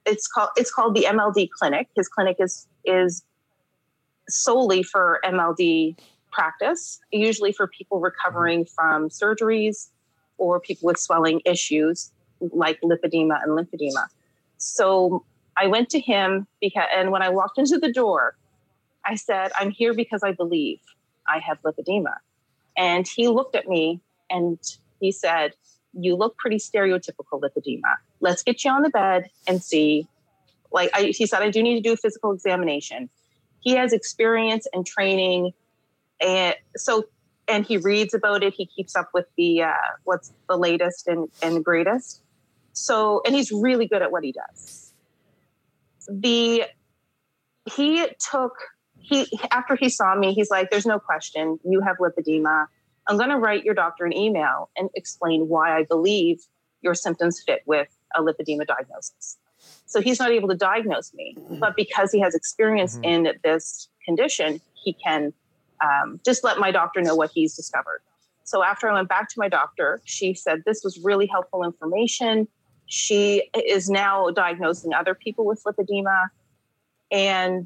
[0.06, 1.88] it's called it's called the MLD clinic.
[1.94, 3.22] His clinic is is
[4.28, 5.96] solely for MLD
[6.32, 9.90] practice, usually for people recovering from surgeries
[10.38, 12.10] or people with swelling issues
[12.40, 14.07] like lipedema and lymphedema.
[14.59, 15.24] So
[15.57, 18.37] I went to him because and when I walked into the door,
[19.05, 20.81] I said, I'm here because I believe
[21.26, 22.16] I have lipedema.
[22.76, 24.00] And he looked at me
[24.31, 24.59] and
[25.00, 25.53] he said,
[25.92, 27.96] You look pretty stereotypical lipedema.
[28.20, 30.07] Let's get you on the bed and see.
[30.72, 33.11] Like I, he said, I do need to do a physical examination.
[33.61, 35.53] He has experience and training,
[36.20, 37.05] and so
[37.48, 38.55] and he reads about it.
[38.55, 39.74] He keeps up with the uh,
[40.05, 42.22] what's the latest and, and the greatest.
[42.80, 44.92] So and he's really good at what he does.
[46.08, 46.64] The
[47.66, 48.54] he took
[48.96, 52.66] he after he saw me, he's like, "There's no question, you have lipedema.
[53.06, 56.42] I'm going to write your doctor an email and explain why I believe
[56.80, 59.36] your symptoms fit with a lipedema diagnosis."
[59.86, 64.60] So he's not able to diagnose me, but because he has experience in this condition,
[64.74, 65.34] he can
[65.82, 68.00] um, just let my doctor know what he's discovered.
[68.44, 72.48] So after I went back to my doctor, she said this was really helpful information.
[72.90, 76.26] She is now diagnosing other people with lipedema,
[77.12, 77.64] and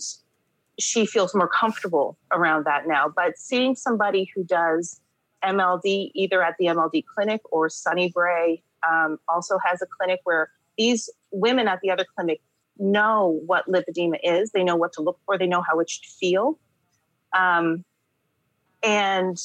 [0.79, 3.09] she feels more comfortable around that now.
[3.09, 5.01] But seeing somebody who does
[5.43, 11.09] MLD either at the MLD clinic or Sunnybray um, also has a clinic where these
[11.31, 12.43] women at the other clinic
[12.79, 14.51] know what lipedema is.
[14.51, 15.39] They know what to look for.
[15.39, 16.59] They know how it should feel.
[17.35, 17.83] Um,
[18.83, 19.39] and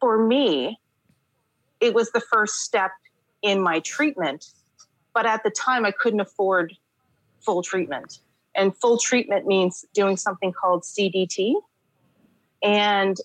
[0.00, 0.80] for me,
[1.78, 2.92] it was the first step
[3.42, 4.46] in my treatment.
[5.14, 6.76] But at the time, I couldn't afford
[7.40, 8.20] full treatment.
[8.54, 11.54] And full treatment means doing something called CDT.
[12.62, 13.16] And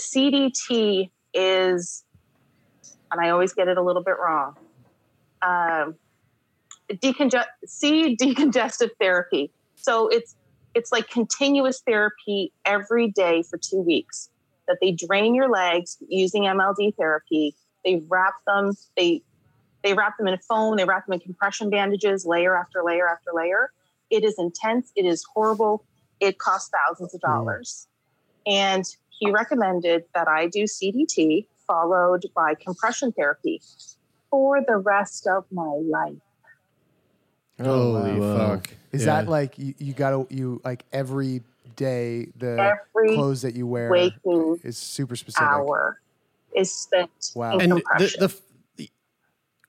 [0.00, 2.04] CDT is,
[3.10, 4.56] and I always get it a little bit wrong.
[5.42, 5.94] Um,
[6.90, 9.50] decongest C decongestive therapy.
[9.76, 10.34] So it's
[10.74, 14.30] it's like continuous therapy every day for two weeks.
[14.66, 17.54] That they drain your legs using MLD therapy.
[17.84, 18.72] They wrap them.
[18.96, 19.22] They
[19.88, 20.76] they wrap them in foam.
[20.76, 23.72] They wrap them in compression bandages, layer after layer after layer.
[24.10, 24.92] It is intense.
[24.94, 25.82] It is horrible.
[26.20, 27.86] It costs thousands of dollars.
[28.46, 33.62] And he recommended that I do CDT followed by compression therapy
[34.30, 36.12] for the rest of my life.
[37.58, 38.56] Holy wow.
[38.56, 38.70] fuck!
[38.92, 39.22] Is Yeah.
[39.22, 41.42] that like you, you gotta you like every
[41.76, 45.48] day the Every clothes that you wear waking is super specific.
[45.48, 46.00] Hour
[46.54, 47.54] is spent Wow.
[47.54, 48.20] in and the, compression.
[48.20, 48.34] the, the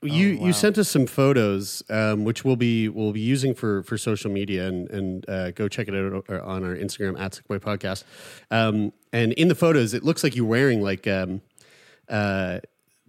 [0.01, 0.47] you Oh, wow.
[0.47, 4.31] you sent us some photos, um, which we'll be we'll be using for for social
[4.31, 8.03] media, and and uh, go check it out uh, on our Instagram at Sickboy Podcast.
[8.51, 11.41] Um, and in the photos, it looks like you're wearing like um,
[12.07, 12.59] uh,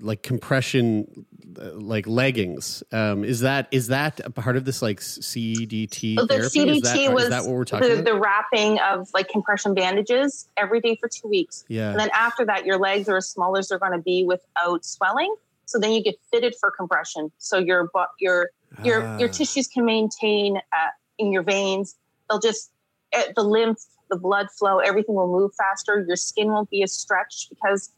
[0.01, 1.27] like compression
[1.61, 2.83] uh, like leggings.
[2.91, 6.59] Um, is that is that a part of this like CDT Oh, the therapy?
[6.61, 8.05] CDT is, that, was is that what we're talking the, about?
[8.05, 11.65] the wrapping of like compression bandages every day for two weeks.
[11.69, 11.91] Yeah.
[11.91, 14.85] And then after that, your legs are as small as they're going to be without
[14.85, 15.35] swelling.
[15.71, 17.31] So then you get fitted for compression.
[17.39, 18.51] So your bu- your
[18.83, 19.33] your your Ah.
[19.33, 21.95] tissues can maintain uh, in your veins.
[22.29, 22.73] They'll just
[23.17, 23.79] uh, the lymph,
[24.11, 26.05] the blood flow, everything will move faster.
[26.07, 27.91] Your skin won't be as stretched because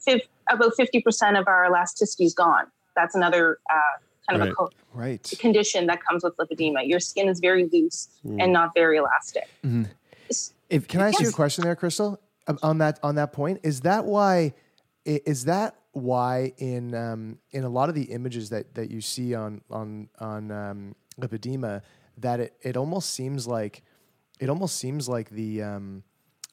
[0.00, 2.66] fif- about fifty percent of our elasticity is gone.
[2.96, 3.74] That's another uh,
[4.30, 5.30] kind of a co- Right.
[5.40, 6.88] condition that comes with lipedema.
[6.88, 8.40] Your skin is very loose Hmm.
[8.40, 9.46] and not very elastic.
[10.70, 12.18] If Can I ask you a question there, Crystal?
[12.46, 14.54] Um, On that on that point, is that why?
[15.04, 19.34] Is that why in um, in a lot of the images that that you see
[19.34, 21.82] on on on um, lipedema,
[22.18, 23.82] that it it almost seems like
[24.40, 26.02] it almost seems like the um,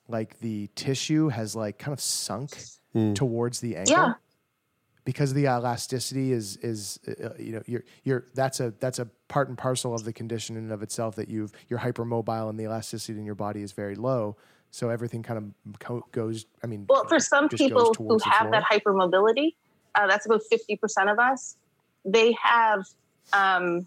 [0.08, 2.52] like the tissue has like kind of sunk
[3.16, 3.94] towards the ankle.
[3.94, 4.14] Yeah.
[5.06, 9.50] because the elasticity is is uh, you know you're you're that's a that's a part
[9.50, 12.64] and parcel of the condition in and of itself that you've you're hypermobile and the
[12.66, 14.38] elasticity in your body is very low
[14.72, 18.64] so everything kind of co- goes i mean Well, for some people who have that
[18.64, 19.56] hypermobility,
[19.96, 21.58] uh, that's about 50% of us,
[22.06, 22.84] they have
[23.34, 23.86] um,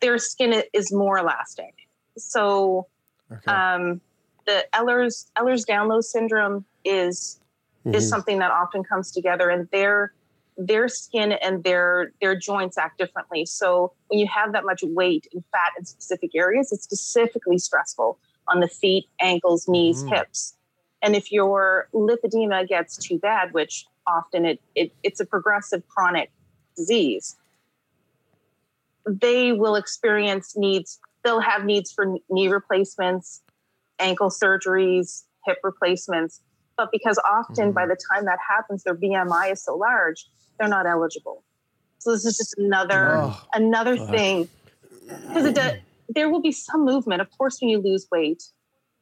[0.00, 1.74] their skin is more elastic.
[2.18, 2.86] So
[3.32, 3.52] okay.
[3.52, 4.00] um,
[4.46, 7.40] the Ehlers Ehlers Danlos syndrome is
[7.86, 7.98] Mm-hmm.
[7.98, 10.12] is something that often comes together, and their
[10.56, 13.46] their skin and their their joints act differently.
[13.46, 18.18] So when you have that much weight and fat in specific areas, it's specifically stressful
[18.48, 20.18] on the feet, ankles, knees, Mhm.
[20.18, 20.56] hips.
[21.02, 26.30] And if your lipedema gets too bad, which often it, it it's a progressive chronic
[26.76, 27.36] disease,
[29.06, 30.98] they will experience needs.
[31.24, 33.42] They'll have needs for knee replacements,
[33.98, 36.40] ankle surgeries, hip replacements.
[36.76, 40.26] But because often by the time that happens, their BMI is so large,
[40.58, 41.42] they're not eligible.
[41.98, 44.48] So this is just another Oh, another thing
[45.08, 45.72] because it does,
[46.08, 48.42] there will be some movement, of course, when you lose weight,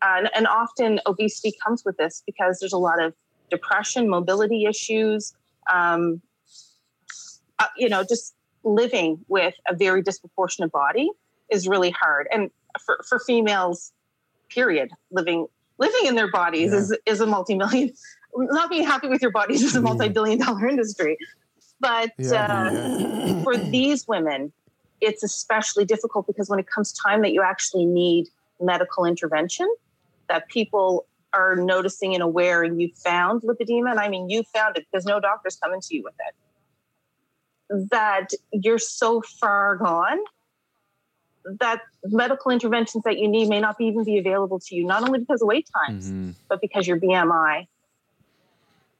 [0.03, 3.15] and, and often obesity comes with this because there's a lot of
[3.51, 5.35] depression, mobility issues.
[5.73, 6.21] Um,
[7.59, 11.09] uh, you know, just living with a very disproportionate body
[11.51, 12.51] is really hard, and
[12.85, 13.93] for, for females,
[14.51, 15.47] period, living
[15.79, 16.79] living in their bodies Yeah.
[16.79, 17.93] is is a multi-million.
[18.37, 21.17] Not being happy with your bodies is a multi-billion dollar industry,
[21.81, 22.47] but Yeah.
[22.49, 22.71] uh,
[23.45, 24.53] for these women,
[25.01, 28.29] it's especially difficult because when it comes time that you actually need
[28.61, 29.69] medical intervention,
[30.29, 34.77] that people are noticing and aware, and you found lipedema, and I mean you found
[34.77, 37.89] it because no doctor's coming to you with it.
[37.91, 40.19] That you're so far gone
[41.61, 45.03] that medical interventions that you need may not be even be available to you, not
[45.03, 46.31] only because of wait times, Mm-hmm.
[46.49, 47.67] but because your BMI.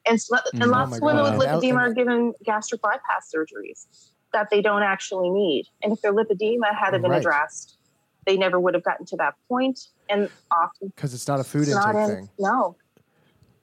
[0.07, 1.39] And, s- and Oh lots my of women God.
[1.39, 3.87] with lipedema are given gastric bypass surgeries
[4.35, 5.67] that they don't actually need.
[5.83, 7.21] And if their lipedema hadn't been Right.
[7.21, 7.79] addressed,
[8.27, 9.81] they never would have gotten to that point.
[10.11, 12.77] And often because it's not a food intake in, thing no.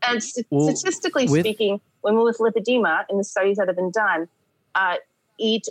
[0.07, 3.91] And st- Well, statistically with- speaking, women with lipedema in the studies that have been
[3.91, 4.27] done
[4.73, 4.95] uh,
[5.37, 5.67] eat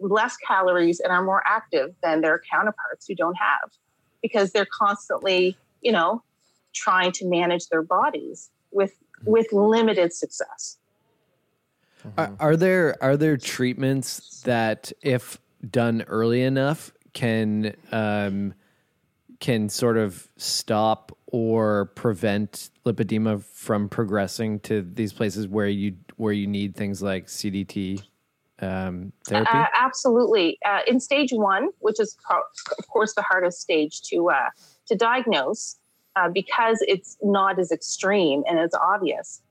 [0.00, 3.70] less calories and are more active than their counterparts who don't have
[4.20, 6.22] because they're constantly, you know,
[6.74, 8.92] trying to manage their bodies with
[9.24, 10.76] with limited success.
[12.18, 15.38] Are, are there are there treatments that, if
[15.70, 18.54] done early enough, can um,
[19.40, 26.32] can sort of stop or prevent lipedema from progressing to these places where you where
[26.32, 28.02] you need things like CDT
[28.60, 29.50] um, therapy?
[29.52, 30.58] Uh, absolutely.
[30.64, 32.42] Uh, in stage one, which is pro-
[32.78, 34.50] of course the hardest stage to uh,
[34.86, 35.76] to diagnose,
[36.16, 39.42] uh, because it's not as extreme and as obvious.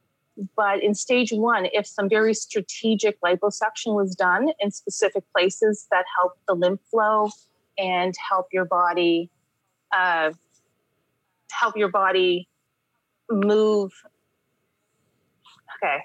[0.56, 6.06] But in stage one, if some very strategic liposuction was done in specific places that
[6.20, 7.30] help the lymph flow
[7.78, 9.30] and help your body,
[9.92, 10.32] uh,
[11.52, 12.48] help your body
[13.30, 13.92] move.
[15.78, 15.98] Okay,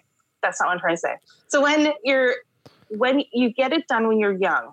[0.43, 1.15] that's not what I'm trying to say.
[1.49, 2.35] So when you're
[2.91, 4.73] when you get it done when you're young,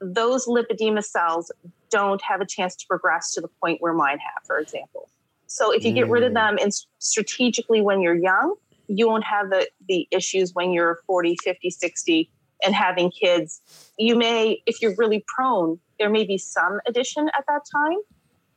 [0.00, 1.50] those lipedema cells
[1.90, 5.08] don't have a chance to progress to the point where mine have, for example.
[5.54, 6.34] So if you get rid of mm.
[6.34, 8.56] them and strategically when you're young,
[8.88, 12.30] you won't have the, the issues when you're 40, 50, 60
[12.64, 13.60] and having kids.
[13.96, 17.98] You may, if you're really prone, there may be some addition at that time,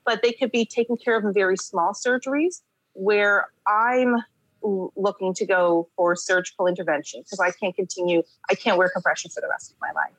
[0.07, 2.61] but they could be taken care of in very small surgeries
[2.93, 4.15] where I'm
[4.63, 9.39] looking to go for surgical intervention because I can't continue, I can't wear compression for
[9.41, 10.15] the rest of my life.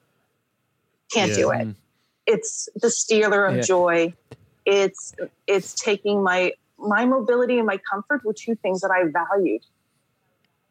[1.12, 1.36] Can't Yeah.
[1.36, 1.76] do it.
[2.24, 3.62] It's the stealer of Yeah.
[3.62, 4.14] joy.
[4.64, 5.12] It's
[5.48, 9.62] it's taking my my mobility and my comfort were two things that I valued.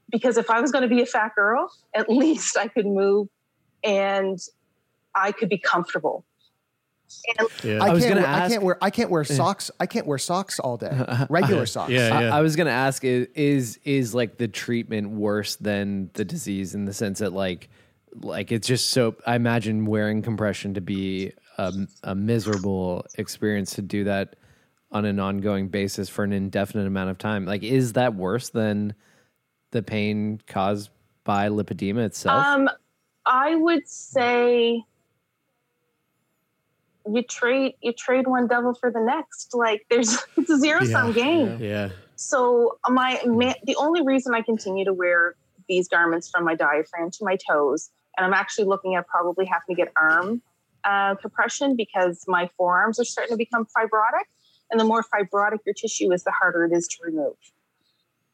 [0.10, 3.28] Because if I was going to be a fat girl, at least I could move
[3.84, 4.39] and
[5.14, 6.26] I could be comfortable.
[7.64, 7.80] Yeah.
[7.82, 9.72] I, I was can't gonna wear, I can't wear I can't wear socks.
[9.80, 11.05] I can't wear socks all day.
[11.30, 11.89] Regular socks.
[11.89, 12.36] Yeah, I, yeah.
[12.36, 16.84] I was gonna ask is, is is like the treatment worse than the disease in
[16.84, 17.70] the sense that like
[18.14, 23.82] like it's just so I imagine wearing compression to be a, a miserable experience to
[23.82, 24.36] do that
[24.91, 27.45] on an ongoing basis for an indefinite amount of time.
[27.45, 28.93] Like, is that worse than
[29.71, 30.89] the pain caused
[31.23, 32.45] by lipedema itself?
[32.45, 32.69] Um,
[33.25, 34.83] I would say
[37.09, 39.53] you trade you trade one devil for the next.
[39.53, 41.59] Like there's it's a zero sum game.
[41.59, 41.89] Yeah.
[42.15, 45.35] So my ma- the only reason I continue to wear
[45.67, 49.75] these garments from my diaphragm to my toes, and I'm actually looking at probably having
[49.75, 50.41] to get arm
[50.83, 54.25] uh, compression because my forearms are starting to become fibrotic,
[54.72, 57.36] and the more fibrotic your tissue is, the harder it is to remove.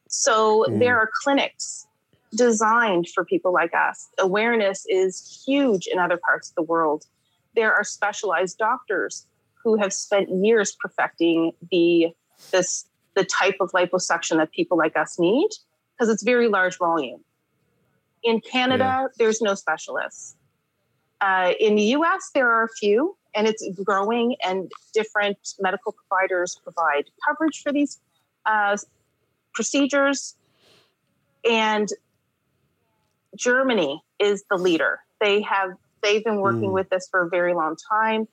[0.08, 1.88] So there are clinics
[2.36, 4.10] designed for people like us.
[4.20, 7.06] Awareness is huge in other parts of the world.
[7.56, 9.28] There are specialized doctors
[9.64, 12.10] who have spent years perfecting the
[12.52, 15.50] this the type of liposuction that people like us need
[15.96, 17.24] because it's very large volume.
[18.24, 20.36] In Canada, there's no specialists.
[21.22, 26.60] Uh, in the US, there are a few, and it's growing, and different medical providers
[26.64, 28.00] provide coverage for these
[28.46, 28.78] uh,
[29.54, 30.36] procedures.
[31.50, 31.90] And
[33.36, 35.00] Germany is the leader.
[35.20, 35.72] They have
[36.02, 36.74] they've been working Mm.
[36.74, 38.28] with this for a very long time.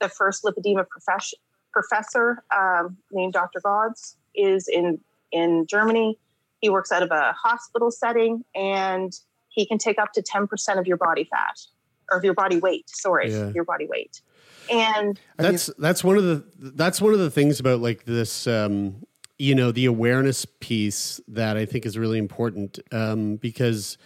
[0.00, 0.86] The first lipedema
[1.72, 3.60] professor um, named Dr.
[3.60, 5.00] Gods is in
[5.32, 6.18] in Germany.
[6.60, 9.12] He works out of a hospital setting, and
[9.48, 11.58] he can take up to ten percent of your body fat
[12.10, 12.88] or of your body weight.
[12.88, 13.50] Sorry, Yeah.
[13.54, 14.22] your body weight.
[15.38, 19.04] And that's that's one of the that's one of the things about like this um
[19.38, 23.98] you know the awareness piece that I think is really important um because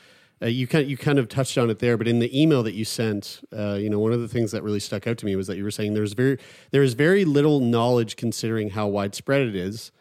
[0.43, 2.75] uh, you kind you kind of touched on it there but in the email that
[2.75, 5.37] you sent uh, you know one of the things that really stuck out to me
[5.37, 6.39] was that you were saying there's very
[6.71, 9.93] there is very little knowledge considering how widespread it is.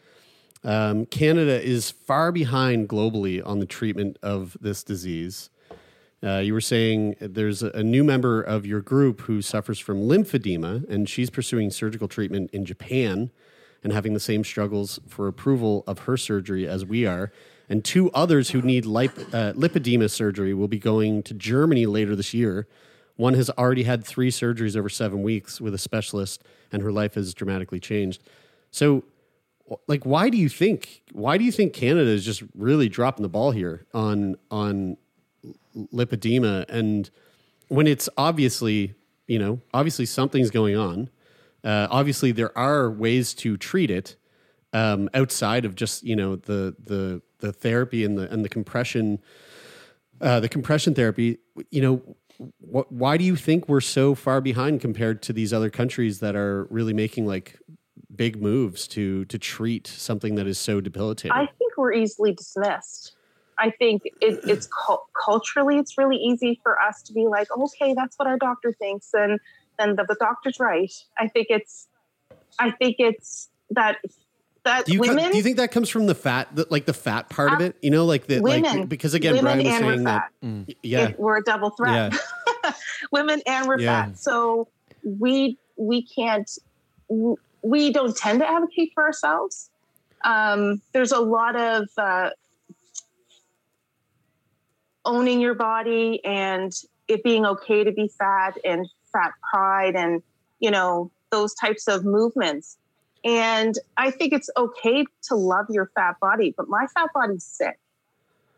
[0.62, 5.48] Um, Canada is far behind globally on the treatment of this disease
[6.22, 10.86] uh, you were saying there's a, new member of your group who suffers from lymphedema,
[10.88, 13.30] and she's pursuing surgical treatment in Japan
[13.82, 17.32] and having the same struggles for approval of her surgery as we are.
[17.70, 22.14] And two others who need lip, uh, lipedema surgery will be going to Germany later
[22.14, 22.66] this year.
[23.16, 27.14] One has already had three surgeries over seven weeks with a specialist, and her life
[27.14, 28.22] has dramatically changed.
[28.70, 29.04] So,
[29.86, 31.02] like, why do you think?
[31.12, 34.96] Why do you think Canada is just really dropping the ball here on on
[35.74, 36.64] lipedema.
[36.68, 37.10] And
[37.68, 38.94] when it's obviously
[39.26, 41.08] you know obviously something's going on
[41.64, 44.16] uh, obviously there are ways to treat it
[44.72, 49.18] um, outside of just you know the the the therapy and the and the compression
[50.20, 51.38] uh, the compression therapy.
[51.70, 52.16] You know
[52.60, 56.36] wh- why do you think we're so far behind compared to these other countries that
[56.36, 57.58] are really making like
[58.14, 61.32] big moves to to treat something that is so debilitating?
[61.32, 63.16] I think we're easily dismissed.
[63.60, 67.92] I think it, it's cul- culturally, it's really easy for us to be like, okay,
[67.94, 69.38] that's what our doctor thinks, and
[69.78, 70.90] then the, the doctor's right.
[71.18, 71.86] I think it's,
[72.58, 73.98] I think it's that
[74.64, 76.86] that Do you, co- women, do you think that comes from the fat, the, like
[76.86, 77.76] the fat part of it?
[77.82, 80.30] You know, like the women, like because again, women Brian was and we're saying that.
[80.68, 80.76] fat.
[80.82, 82.14] Yeah, It- we're a double threat.
[83.12, 84.06] women and we're Yeah.
[84.06, 84.68] fat, so
[85.04, 86.50] we we can't
[87.62, 89.70] we don't tend to advocate for ourselves.
[90.24, 92.30] Um, there's a lot of uh,
[95.04, 96.72] owning your body and
[97.08, 100.22] it being okay to be fat and fat pride and
[100.58, 102.76] you know those types of movements
[103.22, 107.78] And I think it's okay to love your fat body, but my fat body's sick.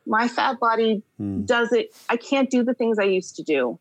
[0.07, 1.45] My fat body Hmm.
[1.45, 1.93] does it.
[2.09, 3.79] I can't do the things I used to do.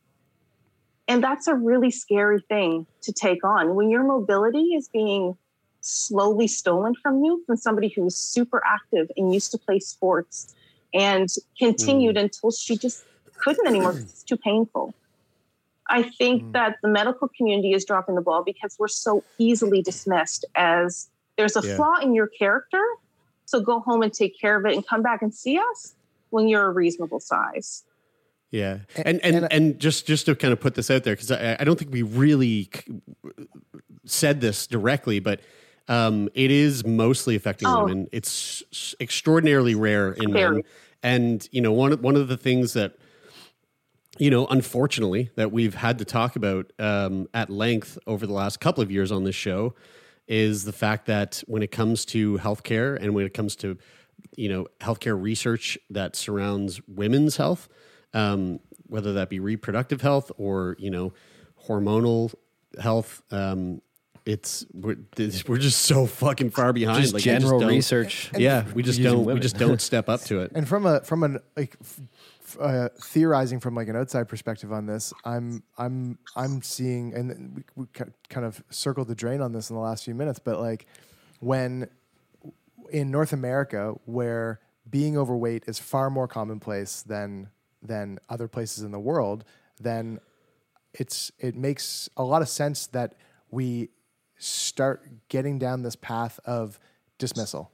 [1.08, 3.76] And that's a really scary thing to take on.
[3.76, 5.38] When your mobility is being
[5.82, 10.56] slowly stolen from you from somebody who is super active and used to play sports
[10.94, 12.22] and continued mm.
[12.22, 13.04] until she just
[13.38, 14.94] couldn't anymore it's too painful.
[15.90, 16.54] I think mm.
[16.54, 21.58] that the medical community is dropping the ball because we're so easily dismissed as there's
[21.58, 21.76] a Yeah.
[21.76, 22.84] flaw in your character.
[23.46, 25.96] So go home and take care of it and come back and see us
[26.30, 27.84] when you're a reasonable size.
[28.52, 31.56] Yeah, and and and, just just to kind of put this out there because I,
[31.58, 32.70] I don't think we really
[34.06, 35.40] said this directly, but
[35.88, 37.84] um, it is mostly affecting Oh.
[37.86, 38.08] women.
[38.12, 38.64] It's
[39.00, 40.62] extraordinarily rare in men,
[41.04, 42.96] and you know one of- one of the things that
[44.20, 48.60] you know unfortunately that we've had to talk about um, at length over the last
[48.60, 49.74] couple of years on this show
[50.28, 53.78] is the fact that when it comes to healthcare and when it comes to
[54.38, 57.68] you know healthcare research that surrounds women's health,
[58.14, 61.12] um, whether that be reproductive health or you know
[61.68, 62.34] hormonal
[62.80, 63.82] health, um,
[64.26, 67.02] it's we're, this- we're just so fucking far behind.
[67.02, 68.32] Just we general don't- research.
[68.38, 69.26] Yeah, we just don't.
[69.26, 70.52] We just don't step up to it.
[70.56, 72.02] And from a from an like f-
[72.42, 77.56] f- uh, theorizing from like an outside perspective on this, I'm I'm I'm seeing, and
[77.56, 77.86] we, we
[78.30, 80.86] kind of circled the drain on this in the last few minutes, but like
[81.40, 81.90] when
[82.92, 84.60] in North America, where
[84.90, 87.50] being overweight is far more commonplace than
[87.82, 89.44] than other places in the world,
[89.80, 90.20] then
[90.94, 93.16] it's it makes a lot of sense that
[93.50, 93.90] we
[94.42, 96.80] start getting down this path of
[97.18, 97.72] dismissal.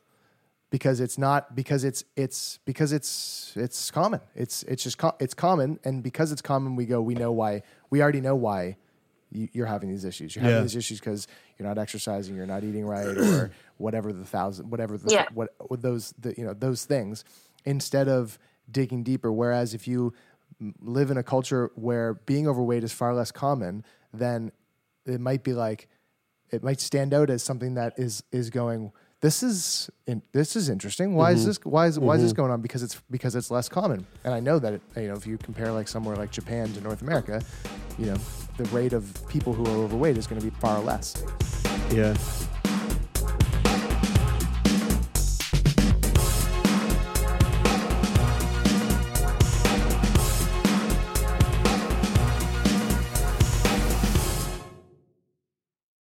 [0.70, 4.20] Because it's not because it's it's because it's it's common.
[4.36, 5.80] It's it's just co- it's common.
[5.86, 8.76] And because it's common we go we know why we already know why
[9.32, 10.36] you, you're having these issues.
[10.36, 10.64] You're having Yeah.
[10.64, 11.26] these issues because
[11.58, 15.28] you're not exercising you're not eating right or whatever the thousand whatever the Yeah.
[15.34, 17.24] what, what those the, you know those things
[17.64, 18.38] instead of
[18.70, 19.32] digging deeper.
[19.32, 20.14] Whereas if you
[20.82, 24.52] live in a culture where being overweight is far less common then
[25.06, 25.88] it might be like
[26.52, 30.70] it might stand out as something that is is going this is in, this is
[30.70, 31.16] interesting.
[31.16, 31.48] Why is mm-hmm.
[31.48, 32.42] this why is why is this mm-hmm.
[32.42, 32.62] going on?
[32.62, 34.06] Because it's because it's less common.
[34.24, 36.82] And i know that it, you know if you compare like somewhere like japan to
[36.82, 37.42] north america
[37.98, 38.18] you know
[38.58, 41.24] the rate of people who are overweight is going to be far less.
[41.92, 42.16] Yeah.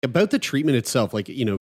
[0.08, 1.56] About the treatment itself, like, you know,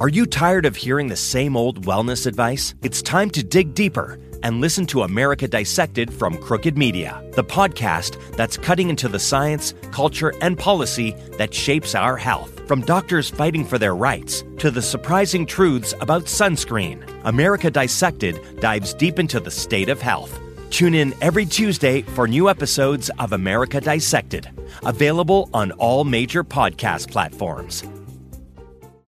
[0.00, 2.74] Are you tired of hearing the same old wellness advice?
[2.80, 8.16] It's time to dig deeper and listen to America Dissected from Crooked Media, the podcast
[8.36, 12.66] that's cutting into the science, culture, and policy that shapes our health.
[12.66, 18.94] From doctors fighting for their rights to the surprising truths about sunscreen, America Dissected dives
[18.94, 20.40] deep into the state of health.
[20.70, 24.48] Tune in every Tuesday for new episodes of America Dissected,
[24.84, 27.82] available on all major podcast platforms.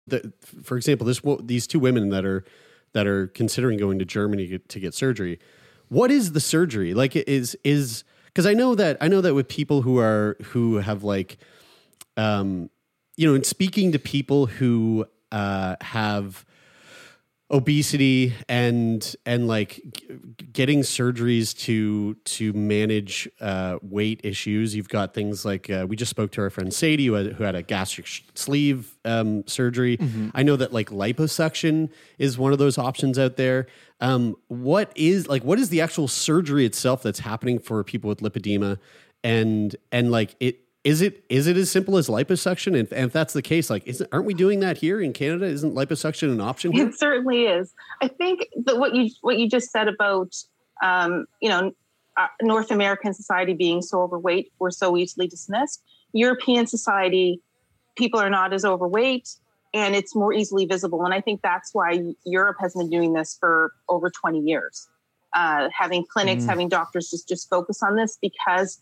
[0.08, 0.34] the,
[0.64, 2.44] for example, this these two women that are
[2.94, 5.40] that are considering going to Germany to get, surgery.
[5.88, 7.16] What is the surgery like?
[7.16, 11.04] Is is because I know that I know that with people who are who have
[11.04, 11.38] like,
[12.18, 12.70] um,
[13.18, 16.44] you know, in speaking to people who uh, have
[17.52, 20.20] obesity and and like g-
[20.54, 24.76] getting surgeries to to manage uh, weight issues.
[24.76, 27.44] You've got things like uh, we just spoke to our friend Sadie who had, who
[27.44, 30.00] had a gastric sh- sleeve um, surgery.
[30.34, 33.68] I know that like liposuction is one of those options out there.
[34.00, 38.20] Um, what is like what is the actual surgery itself that's happening for people with
[38.22, 38.80] lipedema,
[39.24, 42.78] and and like it is it is it as simple as liposuction?
[42.80, 45.46] And, and if that's the case, like isn't aren't we doing that here in Canada?
[45.46, 46.88] Isn't liposuction an option here?
[46.88, 47.74] It certainly is.
[48.02, 50.36] I think that what you what you just said about
[50.84, 51.72] um, you know
[52.18, 55.84] uh, North American society being so overweight, we're so easily dismissed.
[56.14, 57.42] European society,
[57.96, 59.30] people are not as overweight,
[59.74, 61.06] and it's more easily visible.
[61.06, 64.90] And I think that's why Europe has been doing this for over twenty years,
[65.34, 68.82] uh, having clinics, having doctors just just focus on this because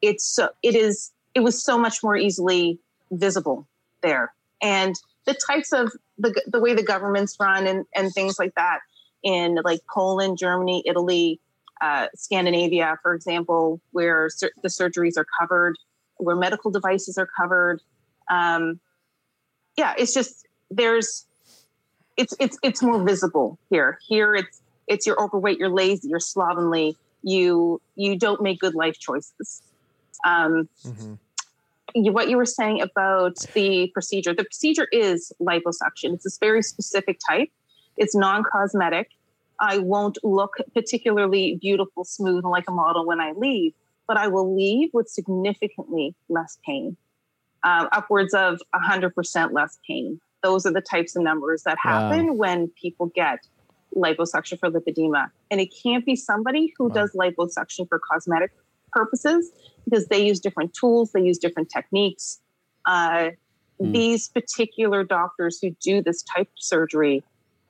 [0.00, 2.78] it's so it is it was so much more easily
[3.10, 3.66] visible
[4.02, 4.32] there
[4.62, 8.80] and the types of the, the way the governments run and, and things like that
[9.22, 11.40] in like Poland, Germany, Italy,
[11.80, 15.76] uh, Scandinavia, for example, where sur- the surgeries are covered,
[16.18, 17.80] where medical devices are covered.
[18.30, 18.80] Um,
[19.76, 21.26] yeah, it's just there's
[22.16, 23.98] it's it's it's more visible here.
[24.06, 28.98] Here, it's it's you're overweight, you're lazy, you're slovenly, you you don't make good life
[28.98, 29.62] choices.
[30.24, 31.18] Um, you-
[31.94, 34.34] what you were saying about the procedure.
[34.34, 36.14] The procedure is liposuction.
[36.14, 37.48] It's this very specific type.
[37.96, 39.08] It's non-cosmetic.
[39.60, 43.74] I won't look particularly beautiful, smooth, like a model when I leave,
[44.06, 46.96] but I will leave with significantly less pain,
[47.62, 50.20] um, upwards of 100% less pain.
[50.42, 53.40] Those are the types of numbers that happen when people get
[53.94, 55.30] liposuction for lipedema.
[55.50, 58.52] And it can't be somebody who does liposuction for cosmetic
[58.92, 59.52] purposes
[59.84, 62.40] because they use different tools, they use different techniques.
[62.86, 63.30] Uh,
[63.92, 67.24] These particular doctors who do this type of surgery,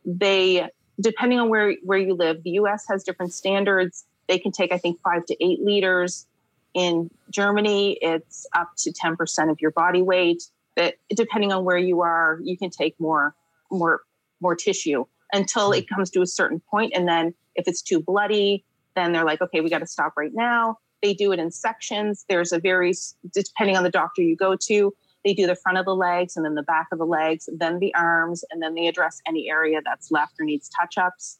[0.04, 0.68] they,
[1.00, 4.04] depending on where, where you live, the US has different standards.
[4.28, 6.26] They can take, I think, five to eight liters.
[6.74, 10.42] In Germany, it's up to 10% of your body weight.
[10.76, 13.34] That depending on where you are, you can take more,
[13.70, 14.02] more,
[14.40, 16.92] more tissue until it comes to a certain point.
[16.94, 20.32] And then if it's too bloody, then they're like, okay, we got to stop right
[20.34, 20.78] now.
[21.02, 22.24] They do it in sections.
[22.28, 22.92] There's a very,
[23.32, 24.94] depending on the doctor you go to,
[25.24, 27.78] they do the front of the legs and then the back of the legs, then
[27.78, 31.38] the arms, and then they address any area that's left or needs touch ups.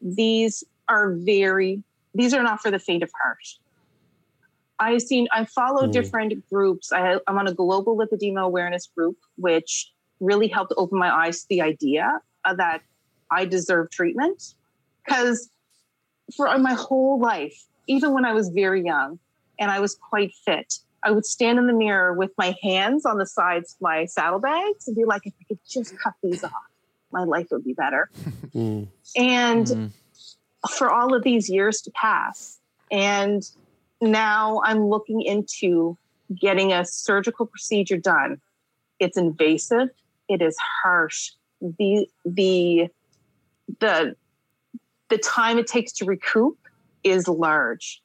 [0.00, 1.82] These are very,
[2.14, 3.38] these are not for the faint of heart.
[4.80, 5.92] I've seen, I follow Mm.
[5.92, 6.90] different groups.
[6.92, 11.46] I, I'm on a global lipedema awareness group, which really helped open my eyes to
[11.50, 12.82] the idea uh, that
[13.30, 14.42] I deserve treatment.
[15.04, 15.50] Because
[16.36, 19.18] for my whole life, even when I was very young
[19.58, 23.18] and I was quite fit, I would stand in the mirror with my hands on
[23.18, 26.52] the sides of my saddlebags and be like, if I could just cut these off,
[27.10, 28.10] my life would be better.
[28.52, 28.88] Mm.
[29.16, 29.86] And mm-hmm.
[30.68, 32.58] for all of these years to pass,
[32.90, 33.48] and
[34.00, 35.96] now I'm looking into
[36.34, 38.40] getting a surgical procedure done.
[38.98, 39.90] It's invasive,
[40.28, 41.30] it is harsh.
[41.60, 42.88] The the
[43.78, 44.16] the
[45.10, 46.58] the time it takes to recoup
[47.04, 48.02] is large.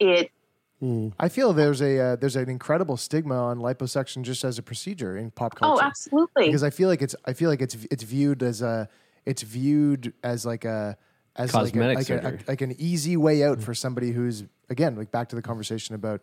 [0.00, 0.30] It
[1.18, 5.16] I feel there's a uh, there's an incredible stigma on liposuction just as a procedure
[5.16, 5.82] in pop culture.
[5.82, 6.46] oh, absolutely.
[6.46, 8.88] because I feel like it's I feel like it's it's viewed as a
[9.24, 10.96] it's viewed as like a
[11.36, 12.44] as Cosmetic like, a, like, a, surgery.
[12.46, 16.20] like an easy way out for somebody who's again like back to the conversation about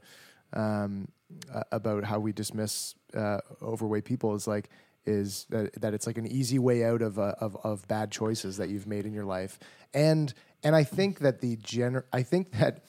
[0.54, 1.08] um,
[1.52, 4.70] uh, about how we dismiss uh, overweight people is like
[5.06, 8.58] is that, that it's like an easy way out of, uh, of of bad choices
[8.58, 9.58] that you've made in your life
[9.94, 10.34] and
[10.64, 12.84] and I think that the gener I think that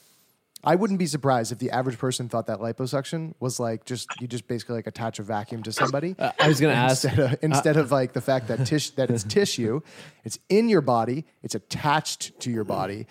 [0.64, 4.28] I wouldn't be surprised if the average person thought that liposuction was like just you
[4.28, 6.14] just basically like attach a vacuum to somebody.
[6.18, 9.10] Uh, I was gonna ask- instead of, instead of like the fact that tish that
[9.10, 9.80] it's tissue,
[10.24, 13.06] it's in your body, it's attached to your body,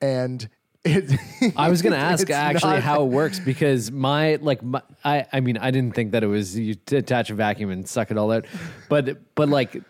[0.00, 0.48] and
[0.82, 1.18] it.
[1.56, 5.26] I was going to ask actually not- how it works because my like my, I
[5.32, 8.16] I mean I didn't think that it was you attach a vacuum and suck it
[8.18, 8.46] all out,
[8.88, 9.82] but but like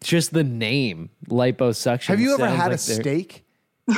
[0.00, 2.06] just the name liposuction.
[2.06, 3.44] Have you ever had like a steak?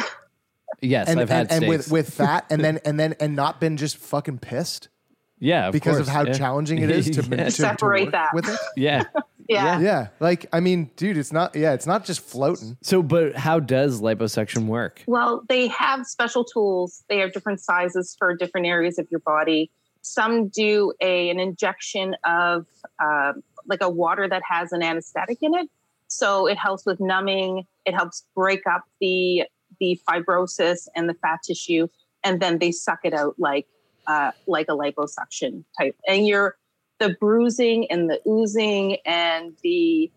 [0.82, 3.60] Yes, and, I've had and, and with with fat, and then and then and not
[3.60, 4.88] been just fucking pissed.
[5.38, 6.32] yeah, of because of how yeah.
[6.34, 7.36] challenging it is to, Yeah.
[7.36, 8.34] to, to Separate work that.
[8.34, 8.60] with it.
[8.76, 9.04] yeah.
[9.48, 9.80] yeah.
[9.80, 11.56] Yeah, like I mean, dude, it's not.
[11.56, 12.76] Yeah, it's not just floating.
[12.82, 15.02] So, but how does liposuction work?
[15.06, 17.04] Well, they have special tools.
[17.08, 19.70] They have different sizes for different areas of your body.
[20.02, 22.66] Some do a an injection of
[23.02, 25.68] um, like a water that has an anesthetic in it,
[26.08, 27.66] so it helps with numbing.
[27.84, 29.44] It helps break up the
[29.80, 31.88] the fibrosis and the fat tissue,
[32.24, 33.66] and then they suck it out like
[34.06, 35.96] uh, like a liposuction type.
[36.06, 36.56] And you're
[36.98, 40.10] the bruising and the oozing and the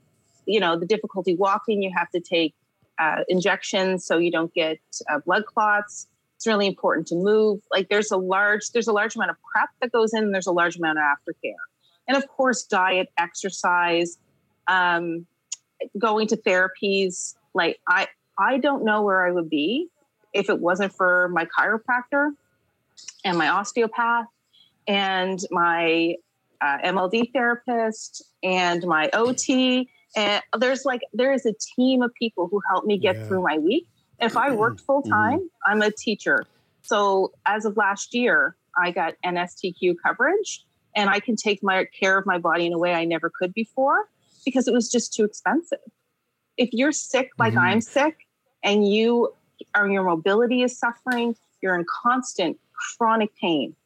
[0.46, 1.82] you know the difficulty walking.
[1.82, 2.56] You have to take
[3.00, 4.80] uh, injections so you don't get
[5.10, 6.08] uh, blood clots.
[6.36, 7.62] It's really important to move.
[7.72, 10.32] Like there's a large there's a large amount of prep that goes in.
[10.32, 11.54] There's a large amount of aftercare,
[12.10, 14.18] and of course diet, exercise,
[14.68, 15.26] um,
[15.98, 17.36] going to therapies.
[17.54, 18.08] Like I
[18.38, 19.88] I don't know where I would be
[20.34, 22.32] if it wasn't for my chiropractor
[23.24, 24.26] and my osteopath
[24.88, 26.16] and my
[26.62, 29.90] uh, MLD therapist and my OT.
[30.16, 33.58] And there's like, there is a team of people who help me get through my
[33.58, 33.88] week.
[34.20, 36.46] If I worked full time, I'm a teacher.
[36.82, 40.66] So as of last year, I got NSTU coverage
[41.00, 43.54] and I can take my care of my body in a way I never could
[43.54, 44.10] before
[44.44, 45.80] because it was just too expensive.
[46.58, 47.64] If you're sick like mm-hmm.
[47.64, 48.28] I'm sick
[48.64, 49.34] and you
[49.78, 53.78] or your mobility is suffering, you're in constant chronic pain.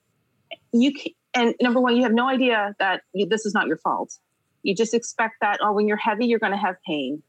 [0.72, 3.78] You can, and number one, you have no idea that you, this is not your
[3.78, 4.18] fault.
[4.64, 7.22] You just expect that oh, when you're heavy, you're going to have pain.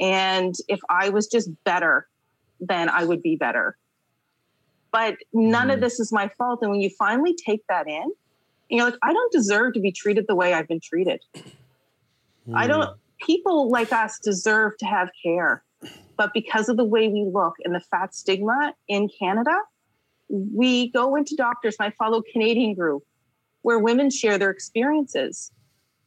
[0.00, 2.08] And if I was just better,
[2.58, 3.76] then I would be better.
[4.92, 5.82] But none of mm-hmm.
[5.82, 6.60] this is my fault.
[6.62, 8.12] And when you finally take that in,
[8.68, 11.20] you're like, I don't deserve to be treated the way I've been treated.
[12.54, 15.64] I don't, people like us deserve to have care.
[16.16, 19.58] But because of the way we look and the fat stigma in Canada,
[20.28, 23.04] we go into doctors, and I follow Canadian group.
[23.62, 25.50] where women share their experiences.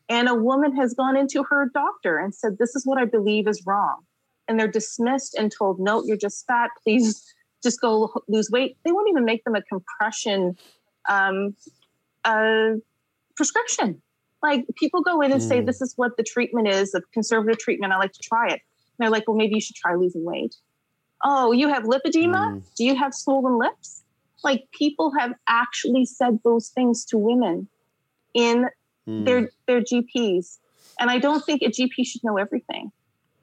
[0.07, 3.47] And a woman has gone into her doctor and said, This is what I believe
[3.47, 3.99] is wrong.
[4.47, 6.71] And they're dismissed and told, No, you're just fat.
[6.83, 7.21] Please
[7.61, 8.77] just go lose weight.
[8.83, 10.57] They won't even make them a compression
[11.07, 11.55] um,
[12.25, 12.71] uh,
[13.35, 14.01] prescription.
[14.41, 15.65] Like people go in and say, Mm.
[15.65, 17.91] This is what the treatment is, a conservative treatment.
[17.91, 18.53] I like to try it.
[18.53, 18.59] And
[18.99, 20.55] they're like, Well, maybe you should try losing weight.
[21.23, 22.61] Oh, you have lipedema?
[22.77, 24.03] Do you have swollen lips?
[24.43, 27.67] Like people have actually said those things to women
[28.33, 28.69] in
[29.25, 30.59] their their GPs.
[30.99, 32.91] And I don't think a GP should know everything.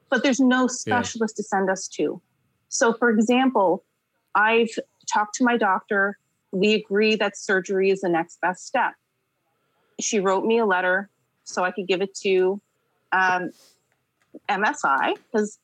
[0.09, 2.23] But there's no specialist to send us to.
[2.69, 3.85] So for example,
[4.35, 4.71] I've
[5.13, 6.19] talked to my doctor.
[6.53, 8.93] We agree that surgery is the next best step.
[10.01, 11.11] She wrote me a letter
[11.45, 12.61] so I could give it to
[13.13, 13.51] um,
[14.49, 15.59] MSI because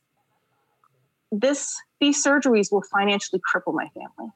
[1.30, 4.32] this these surgeries will financially cripple my family.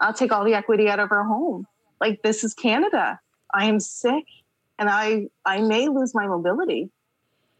[0.00, 1.66] I'll take all the equity out of our home.
[2.00, 3.18] Like this is Canada.
[3.54, 4.24] I am sick
[4.78, 6.90] and I I may lose my mobility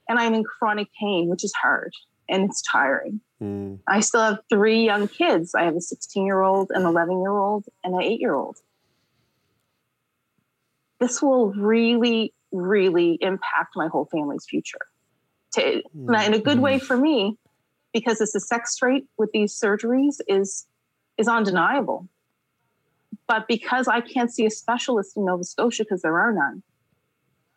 [0.09, 1.93] and I'm in chronic pain, which is hard
[2.29, 3.21] and it's tiring.
[3.39, 3.75] Hmm.
[3.87, 5.55] I still have three young kids.
[5.55, 8.57] I have a 16 year old, an 11 year old, and an eight year old.
[10.99, 14.87] This will really, really impact my whole family's future.
[15.55, 16.63] To, now, in a good hmm.
[16.63, 17.39] way for me,
[17.93, 20.67] because the success rate with these surgeries is
[21.17, 22.09] is undeniable.
[23.27, 26.63] But because I can't see a specialist in Nova Scotia because there are none,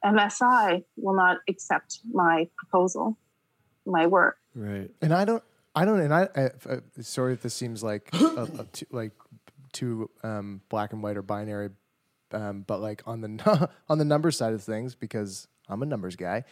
[0.03, 3.17] MSI will not accept my proposal,
[3.86, 4.38] my work.
[4.56, 4.89] Right.
[5.02, 5.43] And I don't,
[5.76, 6.50] I don't, and I, I,
[7.02, 9.12] sorry if this seems like a, a too, like
[9.72, 11.70] too um, black and white or binary,
[12.32, 16.16] um, but like on the on the number side of things, because I'm a numbers
[16.16, 16.43] guy.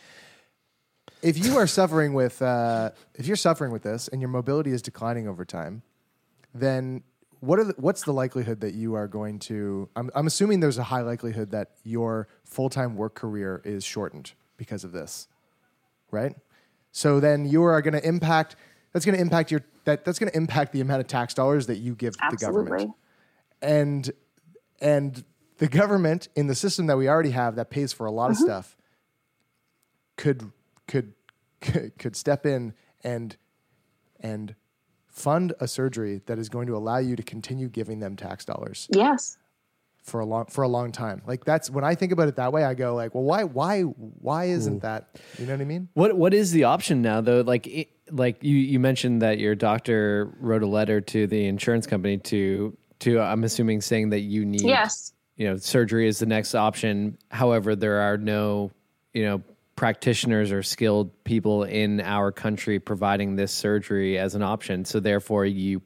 [1.21, 4.81] If you are suffering with, uh, if you're suffering with this and your mobility is
[4.81, 5.81] declining over time,
[6.53, 7.03] then
[7.39, 9.89] what are the, what's the likelihood that you are going to?
[9.95, 14.33] I'm, I'm assuming there's a high likelihood that your full time work career is shortened
[14.57, 15.27] because of this,
[16.11, 16.35] right?
[16.91, 18.55] So then you are going to impact.
[18.93, 21.67] That's going to impact your that that's going to impact the amount of tax dollars
[21.67, 22.93] that you give the government, Absolutely.
[23.61, 24.11] and
[24.81, 25.23] and
[25.59, 28.37] the government in the system that we already have that pays for a lot of
[28.37, 28.41] Mhm.
[28.41, 28.77] stuff
[30.15, 30.51] could
[30.87, 31.13] could
[31.61, 32.73] could could step in
[33.03, 33.37] and
[34.19, 34.55] and
[35.07, 38.87] fund a surgery that is going to allow you to continue giving them tax dollars
[38.91, 39.37] Yes.
[40.07, 41.21] For a long for a long time.
[41.27, 43.81] Like that's when I think about it that way, I go like, well, why why
[43.81, 45.19] why isn't that?
[45.37, 45.89] You know what I mean?
[45.93, 47.41] What what is the option now though?
[47.41, 51.85] Like it, like you you mentioned that your doctor wrote a letter to the insurance
[51.85, 55.13] company to to I'm assuming saying that you need Yes.
[55.35, 57.17] you know surgery is the next option.
[57.29, 58.71] However, there are no
[59.13, 59.41] you know
[59.75, 64.85] practitioners or skilled people in our country providing this surgery as an option.
[64.85, 65.81] So therefore, you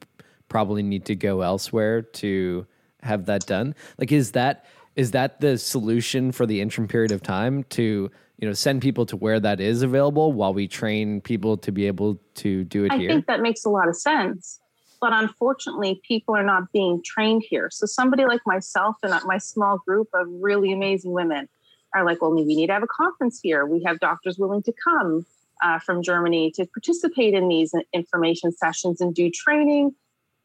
[0.48, 2.66] probably need to go elsewhere to
[3.02, 3.74] have that done.
[3.98, 8.48] Like, is that is that the solution for the interim period of time to you
[8.48, 12.18] know send people to where that is available while we train people to be able
[12.34, 13.10] to do it I here?
[13.10, 14.60] I think that makes a lot of sense.
[15.00, 17.70] But unfortunately, people are not being trained here.
[17.72, 21.48] So somebody like myself and my small group of really amazing women
[21.92, 23.66] are like, well, we need to have a conference here.
[23.66, 25.26] We have doctors willing to come
[25.62, 29.94] uh, from Germany to participate in these information sessions and do training.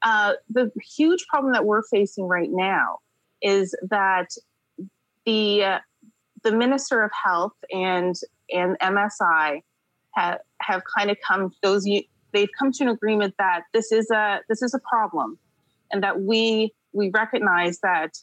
[0.04, 3.00] Uh, the huge problem that we're facing right now
[3.42, 4.30] is that
[5.26, 5.80] the uh,
[6.44, 8.16] the Minister of Health and
[8.54, 9.62] and MSI
[10.14, 11.86] have have kind of come those
[12.34, 15.38] they've come to an agreement that this is a this is a problem,
[15.92, 18.18] and that we we recognize that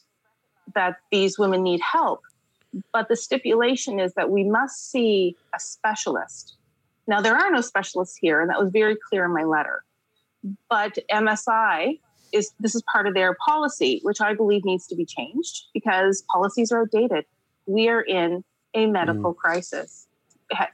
[0.73, 2.21] that these women need help,
[2.91, 6.57] but the stipulation is that we must see a specialist.
[7.07, 9.83] Now there are no specialists here, and that was very clear in my letter.
[10.69, 11.99] But MSI
[12.31, 16.23] is this is part of their policy, which I believe needs to be changed because
[16.31, 17.25] policies are outdated.
[17.65, 18.43] We are in
[18.73, 19.37] a medical mm.
[19.37, 20.07] crisis.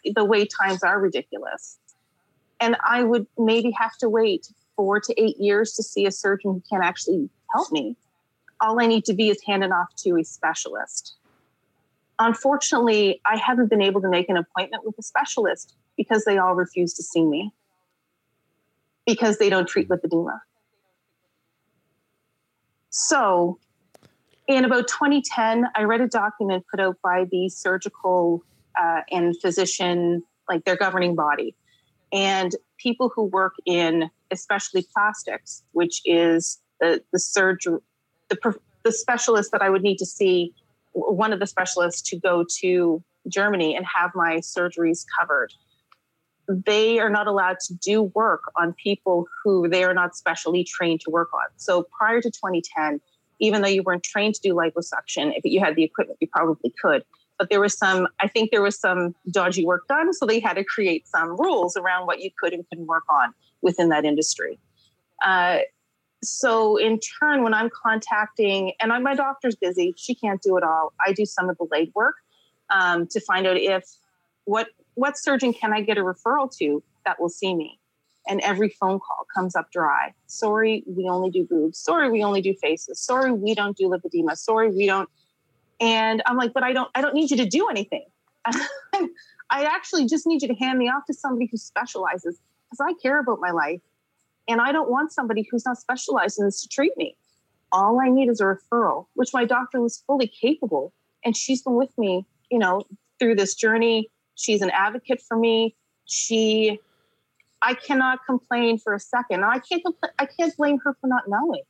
[0.04, 1.78] The wait times are ridiculous.
[2.60, 6.54] And I would maybe have to wait four to eight years to see a surgeon
[6.54, 7.96] who can actually help me.
[8.60, 11.16] All I need to be is handed off to a specialist.
[12.20, 16.54] Unfortunately, I haven't been able to make an appointment with a specialist because they all
[16.54, 17.52] refuse to see me
[19.12, 20.40] because they don't treat lipedema.
[22.92, 23.60] So,
[24.48, 28.42] in about 2010, I read a document put out by the surgical
[28.80, 31.56] uh, and physician, like their governing body,
[32.14, 37.80] and people who work in especially plastics, which is the the surgery,
[38.30, 40.54] the the specialist that I would need to see,
[40.94, 45.54] one of the specialists to go to Germany and have my surgeries covered.
[46.48, 51.02] They are not allowed to do work on people who they are not specially trained
[51.02, 51.46] to work on.
[51.58, 53.00] So prior to 2010,
[53.40, 56.74] even though you weren't trained to do liposuction, if you had the equipment, you probably
[56.82, 57.04] could.
[57.38, 60.14] But there was some, I think there was some dodgy work done.
[60.14, 63.34] So they had to create some rules around what you could and couldn't work on
[63.62, 64.60] within that industry.
[65.24, 65.60] Uh,
[66.24, 70.64] so in turn, when I'm contacting, and I, my doctor's busy, she can't do it
[70.64, 70.94] all.
[71.06, 72.16] I do some of the late work
[72.70, 73.84] um, to find out if
[74.46, 77.80] what what surgeon can I get a referral to that will see me.
[78.28, 80.14] And every phone call comes up dry.
[80.28, 81.80] Sorry, we only do boobs.
[81.80, 83.00] Sorry, we only do faces.
[83.00, 84.38] Sorry, we don't do lipedema.
[84.38, 85.10] Sorry, we don't.
[85.80, 86.90] And I'm like, but I don't.
[86.94, 88.06] I don't need you to do anything.
[88.46, 92.40] I actually just need you to hand me off to somebody who specializes
[92.70, 93.82] because I care about my life
[94.48, 97.16] and I don't want somebody who's not specialized in this to treat me.
[97.72, 100.94] All I need is a referral, which my doctor was fully capable.
[101.24, 102.84] And she's been with me, you know,
[103.20, 104.10] through this journey.
[104.42, 105.76] She's an advocate for me.
[106.06, 106.80] She,
[107.62, 109.44] I cannot complain for a second.
[109.44, 111.64] I can't, compl- I can't blame her for not knowing.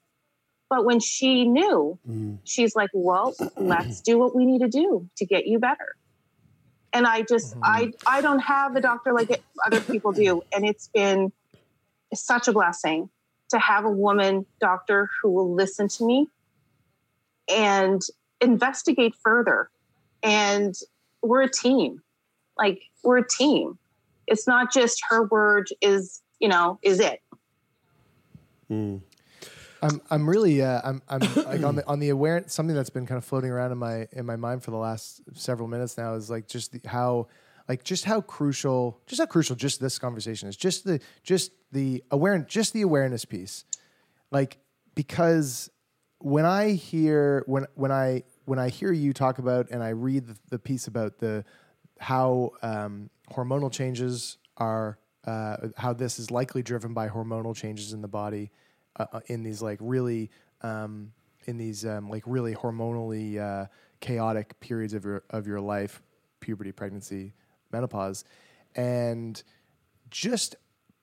[0.70, 2.38] But when she knew, mm.
[2.46, 5.96] she's like, well, let's do what we need to do to get you better.
[6.94, 7.62] And I just, mm.
[7.64, 10.42] I, I don't have a doctor like it, other people do.
[10.54, 11.32] And it's been,
[12.14, 13.10] such a blessing
[13.50, 16.28] to have a woman doctor who will listen to me
[17.48, 18.02] and
[18.42, 19.70] investigate further.
[20.22, 20.76] And
[21.22, 22.02] we're a team.
[22.62, 23.78] Like we're a team.
[24.28, 27.22] It's not just her word is, you know, is it.
[28.70, 29.02] Mm.
[29.82, 33.08] I'm I'm really uh, I'm I'm like on the on the awareness something that's been
[33.08, 36.14] kind of floating around in my in my mind for the last several minutes now
[36.14, 37.28] is like just the, how
[37.68, 42.04] like just how crucial just how crucial just this conversation is just the just the
[42.12, 43.66] awareness just the awareness piece
[44.30, 44.58] like
[44.94, 45.70] because
[46.20, 50.28] when i hear when when i when i hear you talk about and i read
[50.28, 51.44] the, the piece about the
[52.02, 58.02] how um, hormonal changes are uh, how this is likely driven by hormonal changes in
[58.02, 58.50] the body
[58.96, 60.32] uh, uh in these like really
[60.64, 61.12] um,
[61.46, 63.68] in these um, like really hormonally uh,
[64.00, 66.02] chaotic periods of your of your life
[66.40, 67.34] puberty pregnancy
[67.72, 68.26] menopause,
[68.76, 69.44] and
[70.10, 70.56] just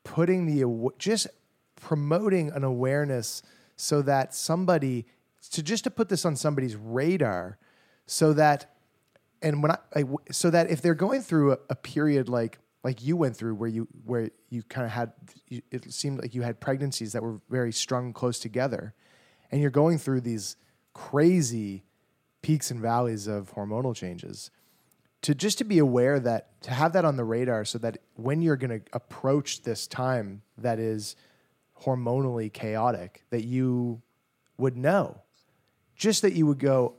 [0.03, 1.29] putting the just
[1.77, 3.43] promoting an awareness
[3.77, 5.07] so that somebody
[5.53, 7.57] to just to put this on somebody's radar
[8.07, 8.75] so that
[9.43, 13.03] and when I, I so that if they're going through a, a, period like like
[13.03, 15.12] you went through where you where you kind of had
[15.49, 18.95] it seemed like you had pregnancies that were very strung close together
[19.51, 20.57] and you're going through these
[20.93, 21.84] crazy
[22.43, 24.51] peaks and valleys of hormonal changes
[25.22, 28.41] to just to be aware that to have that on the radar so that when
[28.41, 31.16] you're going to approach this time that is
[31.82, 34.03] hormonally chaotic that you
[34.59, 35.22] would know.
[35.97, 36.95] Just that you would go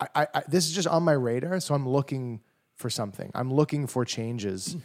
[0.00, 2.40] I, I, this is just on my radar so i'm looking
[2.80, 3.30] for something.
[3.34, 4.76] I'm looking for changes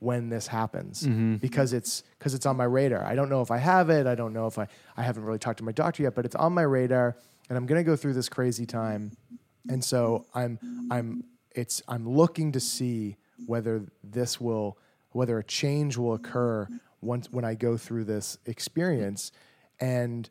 [0.00, 1.36] when this happens mm-hmm.
[1.36, 3.02] because it's because it's on my radar.
[3.02, 4.06] I don't know if i have it.
[4.06, 6.36] I don't know if i i haven't really talked to my doctor yet but it's
[6.36, 7.16] on my radar
[7.48, 9.12] and i'm going to go through this crazy time.
[9.68, 10.58] And so i'm
[10.90, 13.16] i'm it's I'm looking to see
[13.46, 14.78] whether this will
[15.12, 16.68] whether a change will occur
[17.00, 19.32] once when I go through this experience.
[19.80, 20.28] And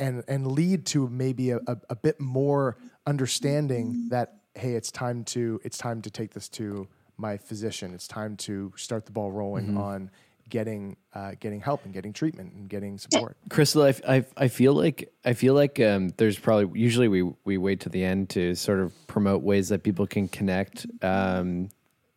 [0.00, 2.76] and and lead to maybe a, a, a bit more
[3.06, 8.08] understanding that hey it's time to it's time to take this to my physician it's
[8.08, 9.78] time to start the ball rolling mm-hmm.
[9.78, 10.10] on
[10.50, 13.36] getting uh, getting help and getting treatment and getting support.
[13.48, 17.56] Crystal, I, I, I feel like I feel like um, there's probably usually we we
[17.56, 21.70] wait to the end to sort of promote ways that people can connect um,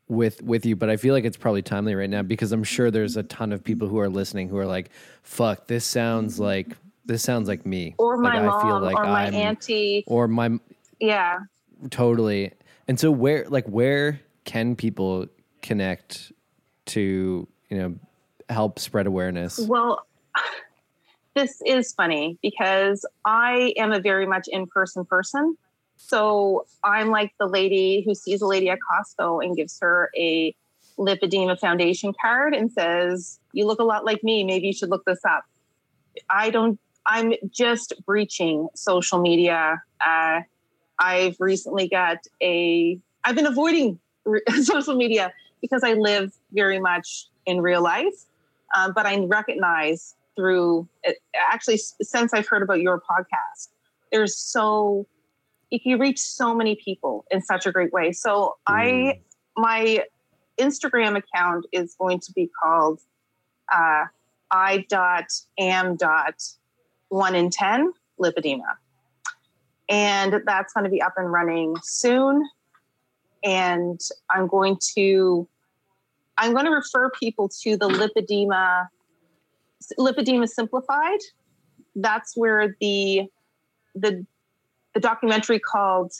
[0.09, 2.91] with with you, but I feel like it's probably timely right now because I'm sure
[2.91, 4.89] there's a ton of people who are listening who are like,
[5.21, 6.75] "Fuck, this sounds like
[7.05, 10.03] this sounds like me," or my like, mom, I feel like or my I'm, auntie,
[10.07, 10.59] or my
[10.99, 11.39] yeah,
[11.89, 12.51] totally.
[12.87, 15.27] And so where like where can people
[15.61, 16.31] connect
[16.87, 17.95] to you know
[18.49, 19.59] help spread awareness?
[19.59, 20.05] Well,
[21.35, 25.57] this is funny because I am a very much in person person.
[25.97, 30.53] So I'm like the lady who sees a lady at Costco and gives her a
[30.97, 34.43] lipedema foundation card and says, You look a lot like me.
[34.43, 35.43] Maybe you should look this up.
[36.29, 39.81] I don't, I'm just breaching social media.
[40.05, 40.41] Uh,
[40.99, 43.99] I've recently got a, I've been avoiding
[44.63, 48.25] social media because I live very much in real life.
[48.75, 50.87] Um, but I recognize through
[51.51, 53.69] actually since I've heard about your podcast,
[54.11, 55.05] there's so
[55.69, 58.11] you can reach so many people in such a great way.
[58.11, 58.73] So mm.
[58.73, 59.19] I
[59.55, 60.03] my
[60.59, 62.99] Instagram account is going to be called
[63.71, 64.05] uh,
[64.51, 65.25] I dot
[65.57, 66.41] am dot
[67.13, 68.77] one in ten lipedema,
[69.87, 72.49] and that's going to be up and running soon.
[73.43, 73.99] And
[74.29, 75.47] I'm going to
[76.37, 78.87] I'm going to refer people to the lipedema,
[79.99, 81.19] lipedema simplified.
[81.95, 83.23] That's where the
[83.93, 84.25] the
[84.95, 86.11] the documentary called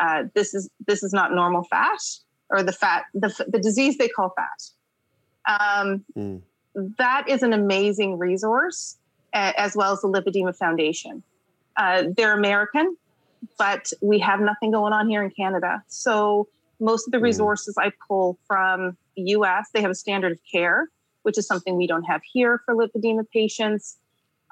[0.00, 1.98] uh, "This is This is not normal fat"
[2.48, 4.60] or the fat the the disease they call fat.
[5.46, 6.42] Um, Mm.
[6.98, 8.97] that is an amazing resource,
[9.32, 11.22] as well as the Lipedema Foundation.
[11.76, 12.96] Uh, they're American,
[13.58, 15.82] but we have nothing going on here in Canada.
[15.88, 16.48] So
[16.80, 20.88] most of the resources I pull from the US, they have a standard of care,
[21.22, 23.96] which is something we don't have here for lipedema patients.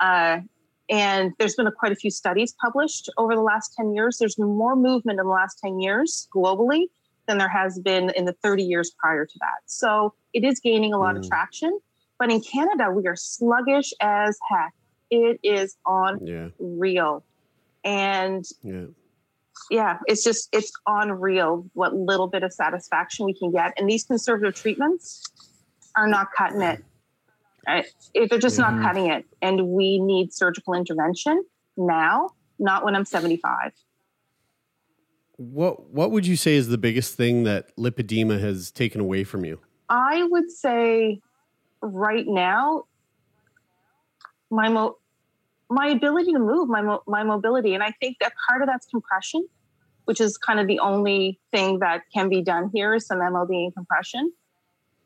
[0.01, 0.41] Uh,
[0.89, 4.19] and there's been a, quite a few studies published over the last 10 years.
[4.19, 6.83] There's been more movement in the last 10 years globally
[7.27, 9.59] than there has been in the 30 years prior to that.
[9.67, 11.29] So it is gaining a lot of Mm.
[11.29, 11.81] traction.
[12.19, 14.73] But in Canada, we are sluggish as heck.
[15.11, 15.77] It is
[16.23, 16.49] Yeah.
[16.59, 17.25] unreal.
[17.85, 18.87] And Yeah.
[19.71, 23.75] yeah, it's just it's unreal what little bit of satisfaction we can get.
[23.77, 25.23] And these conservative treatments
[25.95, 26.83] are not cutting it.
[27.67, 27.87] Right?
[28.15, 28.61] If They're just Mhm.
[28.79, 29.27] not cutting it.
[29.43, 31.45] And we need surgical intervention
[31.77, 33.73] now, not when I'm 75.
[35.37, 39.45] What What would you say is the biggest thing that lipedema has taken away from
[39.45, 39.61] you?
[39.89, 41.21] I would say
[41.93, 42.85] right now,
[44.51, 44.97] my mo-
[45.69, 48.87] my ability to move, my mo- my mobility, and I think that part of that's
[48.87, 49.47] compression,
[50.05, 53.65] which is kind of the only thing that can be done here is some MLD
[53.65, 54.33] and compression.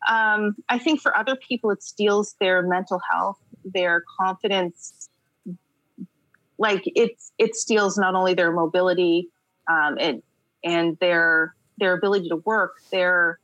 [0.09, 5.09] Um, I think for other people, it steals their mental health, their confidence.
[6.59, 9.29] Like it's it steals not only their mobility,
[9.69, 10.23] um, and
[10.63, 13.39] and their their ability to work, their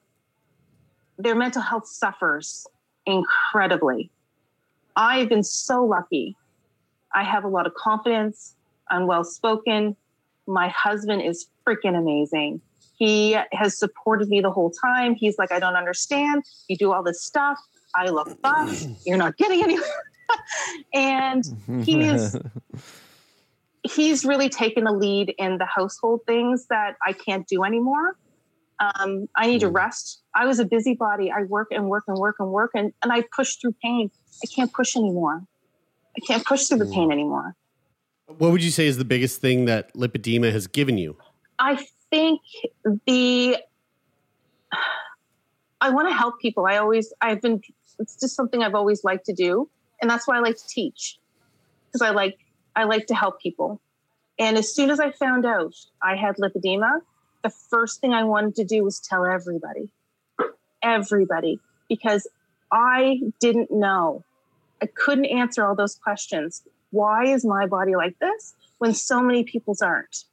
[1.19, 2.67] their mental health suffers
[3.07, 4.11] incredibly.
[4.97, 6.37] I've been so lucky.
[7.15, 8.55] I have a lot of confidence.
[8.91, 9.97] I'm well spoken.
[10.47, 12.61] My husband is freaking amazing.
[12.99, 15.15] He has supported me the whole time.
[15.15, 16.45] He's like, I don't understand.
[16.69, 17.59] You do all this stuff.
[17.95, 18.85] I look buff.
[19.05, 19.85] You're not getting anywhere.
[20.95, 21.45] and
[21.85, 22.37] he's
[23.83, 28.17] he's really taken the lead in the household things that I can't do anymore.
[28.79, 30.23] Um, I need to rest.
[30.35, 31.31] I was a busybody.
[31.31, 34.11] I work and work and work and work, and, and I push through pain.
[34.43, 35.43] I can't push anymore.
[36.17, 37.55] I can't push through the pain anymore.
[38.27, 41.17] What would you say is the biggest thing that lipedema has given you?
[41.59, 42.41] I think
[43.07, 43.57] the
[45.81, 46.67] I want to help people.
[46.67, 47.61] I always I've been
[47.99, 49.69] it's just something I've always liked to do,
[50.01, 51.19] and that's why I like to teach
[51.87, 52.39] because I like
[52.75, 53.81] I like to help people.
[54.39, 57.01] And as soon as I found out I had lipedema,
[57.47, 59.89] the first thing I wanted to do was tell everybody,
[60.83, 62.27] everybody, because
[62.73, 64.25] I didn't know.
[64.83, 66.63] I couldn't answer all those questions.
[66.91, 70.25] Why is my body like this when so many people's aren't?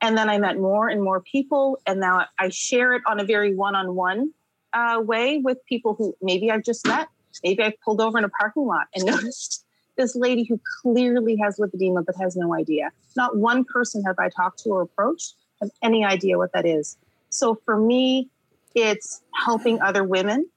[0.00, 3.24] And then I met more and more people, and now I share it on a
[3.24, 4.32] very one-on-one
[4.72, 7.06] uh, way with people who maybe I've just met.
[7.44, 9.64] Maybe I pulled over in a parking lot and noticed
[9.96, 12.90] this lady who clearly has lipedema but has no idea.
[13.16, 16.96] Not one person have I talked to or approached have any idea what that is.
[17.30, 18.28] So for me,
[18.74, 20.48] it's helping other women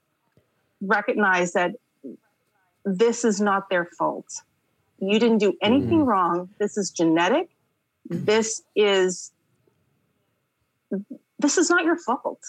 [0.82, 1.76] recognize that
[2.84, 4.28] this is not their fault.
[5.00, 6.10] You didn't do anything mm-hmm.
[6.10, 6.50] wrong.
[6.60, 7.50] This is genetic.
[8.10, 9.32] This is
[11.40, 12.40] this is not your fault.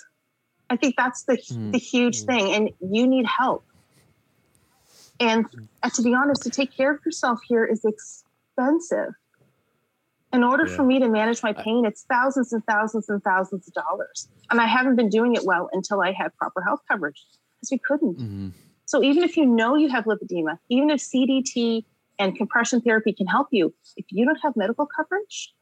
[0.68, 1.70] I think that's the mm-hmm.
[1.70, 2.26] the huge mm-hmm.
[2.26, 3.64] thing, and you need help.
[5.18, 5.46] And
[5.94, 9.14] to be honest, to take care of yourself here is expensive.
[10.32, 13.74] In order for me to manage my pain, it's thousands and thousands and thousands of
[13.74, 14.28] dollars.
[14.50, 17.24] And I haven't been doing it well until I had proper health coverage
[17.56, 18.18] because we couldn't.
[18.18, 18.48] Mm-hmm.
[18.86, 21.84] So even if you know you have lipedema, even if CDT
[22.18, 25.54] and compression therapy can help you, if you don't have medical coverage,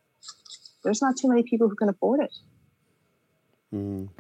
[0.83, 2.35] there's not too many people who can afford it.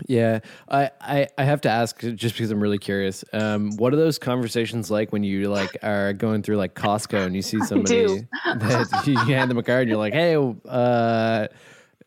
[0.06, 3.24] Yeah, I, I, I have to ask just because I'm really curious.
[3.32, 7.36] Um, what are those conversations like when you like are going through like Costco and
[7.36, 10.36] you see somebody that you hand them a card and you're like, hey,
[10.68, 11.48] uh,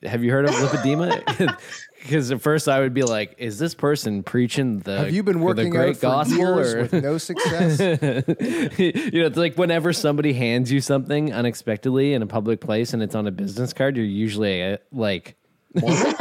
[0.03, 1.57] have you heard of lipedema?
[2.01, 5.39] Because at first I would be like, is this person preaching the Have you been
[5.39, 7.79] working the great out for gospel years or with no success?
[7.79, 13.01] you know, it's like whenever somebody hands you something unexpectedly in a public place and
[13.01, 15.35] it's on a business card, you're usually uh, like,
[15.73, 16.13] yeah,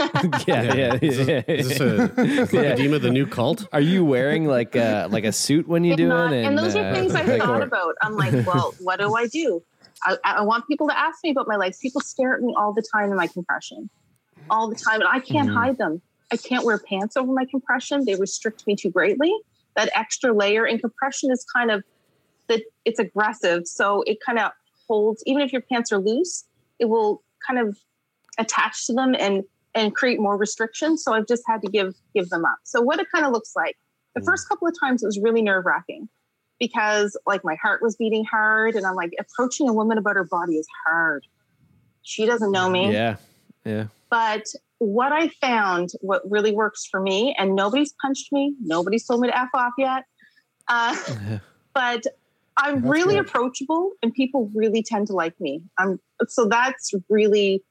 [0.47, 3.67] yeah, yeah, yeah, Is this a lipedema, the new cult?
[3.73, 6.33] Are you wearing like a like a suit when you do it?
[6.45, 7.95] and those are uh, things I like, thought or- about.
[8.03, 9.63] I'm like, well, what do I do?
[10.05, 11.79] I, I want people to ask me about my legs.
[11.79, 13.89] People stare at me all the time in my compression,
[14.51, 15.55] all the time, and I can't Mhm.
[15.55, 16.03] hide them.
[16.33, 18.05] I can't wear pants over my compression.
[18.05, 19.33] They restrict me too greatly.
[19.77, 21.83] That extra layer in compression is kind of
[22.49, 24.51] that it's aggressive, so it kind of
[24.89, 25.23] holds.
[25.27, 26.45] Even if your pants are loose,
[26.79, 27.79] it will kind of
[28.39, 31.05] attach to them and and create more restrictions.
[31.05, 32.59] So I've just had to give give them up.
[32.65, 33.77] So what it kind of looks like.
[34.15, 36.09] The first couple of times it was really nerve wracking
[36.59, 40.25] because like my heart was beating hard and I'm like approaching a woman about her
[40.25, 41.27] body is hard.
[42.01, 42.93] She doesn't know me.
[42.93, 43.17] Yeah.
[43.67, 43.89] Yeah.
[44.11, 44.47] But
[44.79, 49.29] what I found, what really works for me, and nobody's punched me, nobody's told me
[49.29, 50.05] to F off yet.
[50.69, 50.97] Uh,
[51.75, 52.05] but
[52.57, 53.27] I'm That's really good.
[53.27, 55.63] approachable and people really tend to like me.
[55.79, 57.63] I'm so that's really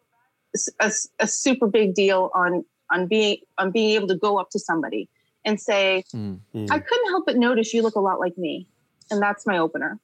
[0.79, 4.49] a, s- a super big deal on on being on being able to go up
[4.51, 5.09] to somebody
[5.43, 6.39] and say, Mm.
[6.71, 8.67] I couldn't help but notice you look a lot like me.
[9.11, 9.99] And that's my opener.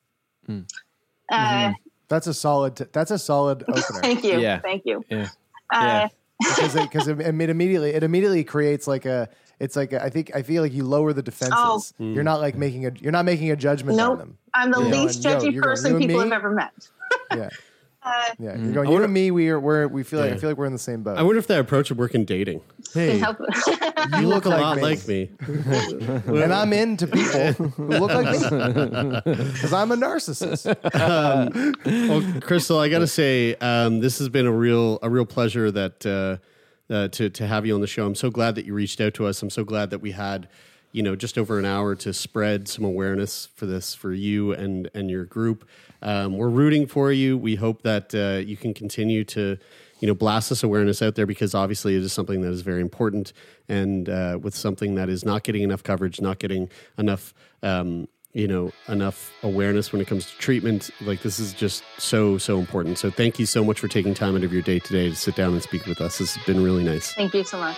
[0.47, 0.69] Mm.
[1.31, 1.73] Uh,
[2.07, 2.75] That's a solid.
[2.75, 4.01] T- that's a solid opener.
[4.01, 4.39] Thank you.
[4.39, 4.59] Yeah.
[4.59, 5.03] Thank you.
[5.09, 5.29] Yeah.
[5.71, 9.29] Uh, because it, because it, it immediately it immediately creates like a
[9.59, 11.53] it's like a, I think I feel like you lower the defenses.
[11.99, 12.03] Oh.
[12.03, 14.37] You're not like making a you're not making a judgment on them.
[14.53, 16.23] I'm the You're least going, judgy you're going, person people me?
[16.23, 16.71] have ever met.
[17.35, 17.49] Yeah,
[18.03, 18.53] yeah.
[18.55, 18.63] Mm.
[18.63, 18.87] You're going.
[18.87, 20.73] You wonder- and me, we are we're we feel like I feel like we're in
[20.73, 21.17] the same boat.
[21.17, 22.61] I wonder if that approach would work in dating.
[22.93, 23.17] hey,
[24.19, 24.81] You look a like lot me.
[24.83, 25.29] like me.
[26.41, 30.65] and I'm into people who look like me because I'm a narcissist.
[30.99, 31.75] um,
[32.09, 35.69] well, Crystal, I got to say, um, this has been a real a real pleasure
[35.71, 38.05] that uh, uh, to to have you on the show.
[38.05, 39.41] I'm so glad that you reached out to us.
[39.41, 40.47] I'm so glad that we had
[40.91, 44.89] you know just over an hour to spread some awareness for this for you and
[44.93, 45.67] and your group.
[46.01, 47.37] Um, we're rooting for you.
[47.37, 49.57] We hope that uh, you can continue to
[49.99, 52.81] you know blast this awareness out there because obviously it is something that is very
[52.81, 53.33] important
[53.69, 57.33] and uh, with something that is not getting enough coverage, not getting enough.
[57.63, 62.37] Um, you know enough awareness when it comes to treatment like this is just so
[62.37, 65.09] so important so thank you so much for taking time out of your day today
[65.09, 67.77] to sit down and speak with us It's been really nice Thank you so much.